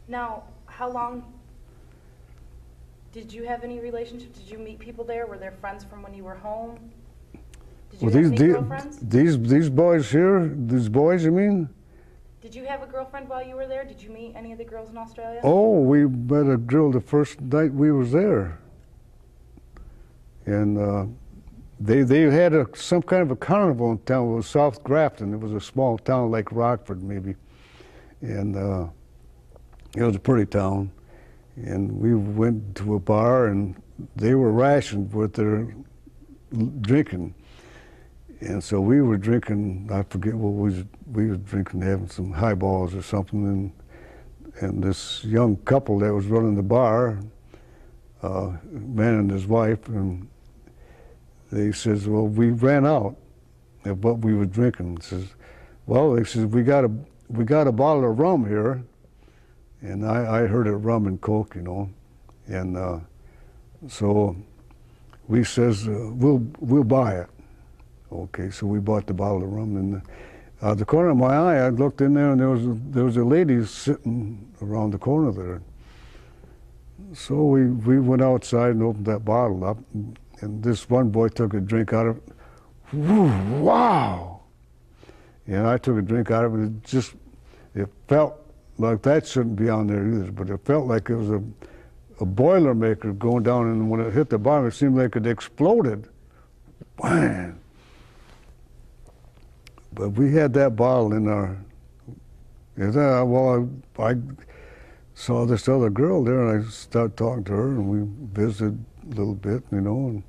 [0.07, 1.33] Now, how long
[3.11, 4.33] did you have any relationship?
[4.33, 5.25] Did you meet people there?
[5.25, 6.77] Were there friends from when you were home?
[7.91, 8.99] Did you Well, have these any girlfriends?
[8.99, 11.69] these these boys here, these boys, you mean?
[12.41, 13.83] Did you have a girlfriend while you were there?
[13.83, 15.41] Did you meet any of the girls in Australia?
[15.43, 18.59] Oh, we met a girl the first night we was there,
[20.45, 21.05] and uh,
[21.79, 24.31] they they had a, some kind of a carnival in town.
[24.31, 25.33] It was South Grafton.
[25.33, 27.35] It was a small town like Rockford, maybe,
[28.21, 28.87] and uh,
[29.97, 30.91] it was a pretty town.
[31.65, 33.75] And we went to a bar, and
[34.15, 35.75] they were rationed with their
[36.81, 37.35] drinking.
[38.41, 39.89] And so we were drinking.
[39.91, 43.71] I forget what we was, we were drinking, having some highballs or something, and
[44.61, 47.19] and this young couple that was running the bar,
[48.21, 50.27] uh, man and his wife, and
[51.51, 53.15] they says, well, we ran out
[53.85, 54.99] of what we were drinking.
[55.01, 55.33] Says,
[55.85, 56.91] well, they says we got a
[57.29, 58.83] we got a bottle of rum here,
[59.81, 61.89] and I, I heard it rum and coke, you know,
[62.47, 62.99] and uh,
[63.87, 64.35] so
[65.27, 67.27] we says uh, we'll we'll buy it.
[68.11, 70.01] Okay, so we bought the bottle of rum, and
[70.61, 73.05] out the corner of my eye, I looked in there, and there was a, there
[73.05, 75.61] was a lady sitting around the corner there.
[77.13, 80.17] So we, we went outside and opened that bottle up, and,
[80.63, 82.33] this one boy took a drink out of it.
[82.93, 84.41] Wow!
[85.47, 86.65] And I took a drink out of it.
[86.65, 87.13] It just
[87.75, 88.38] it felt
[88.79, 91.43] like that shouldn't be on there either, but it felt like it was a
[92.21, 95.25] a boiler maker going down, and when it hit the bottom, it seemed like it
[95.25, 96.07] exploded.
[96.97, 97.59] Wham!
[99.93, 101.57] But we had that bottle in our.
[102.75, 104.15] That, well, I, I
[105.13, 109.15] saw this other girl there, and I started talking to her, and we visited a
[109.15, 110.23] little bit, you know, and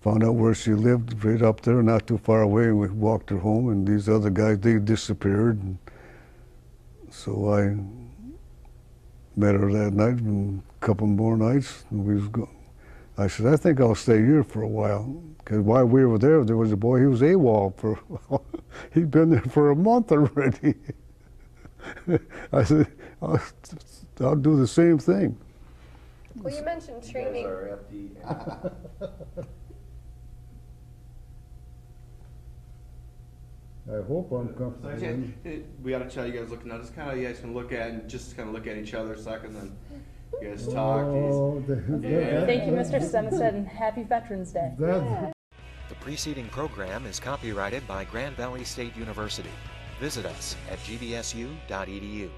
[0.00, 3.28] found out where she lived, right up there, not too far away, and we walked
[3.28, 3.68] her home.
[3.68, 5.78] And these other guys, they disappeared, and
[7.20, 7.76] so I
[9.36, 12.48] met her that night, and a couple more nights, and we was go.
[13.18, 15.04] I said, I think I'll stay here for a while.
[15.38, 18.00] Because while we were there, there was a boy, he was AWOL for,
[18.94, 20.74] he'd been there for a month already.
[22.52, 22.86] I said,
[23.20, 23.40] I'll,
[24.20, 25.36] I'll do the same thing.
[26.36, 27.44] Well, you mentioned You guys training.
[27.46, 28.08] are at the,
[33.90, 36.80] I hope I'm So I we got to shot you guys looking at.
[36.80, 38.94] Just kind of you guys can look at and just kind of look at each
[38.94, 39.76] other a second, then
[40.40, 41.04] you guys oh, talk.
[41.06, 41.64] Oh,
[42.00, 42.46] Yeah.
[42.46, 43.00] Thank you, Mr.
[43.00, 44.72] Smestad, and happy Veterans Day.
[44.78, 49.50] The preceding program is copyrighted by Grand Valley State University.
[49.98, 52.30] Visit us at gvsu.edu.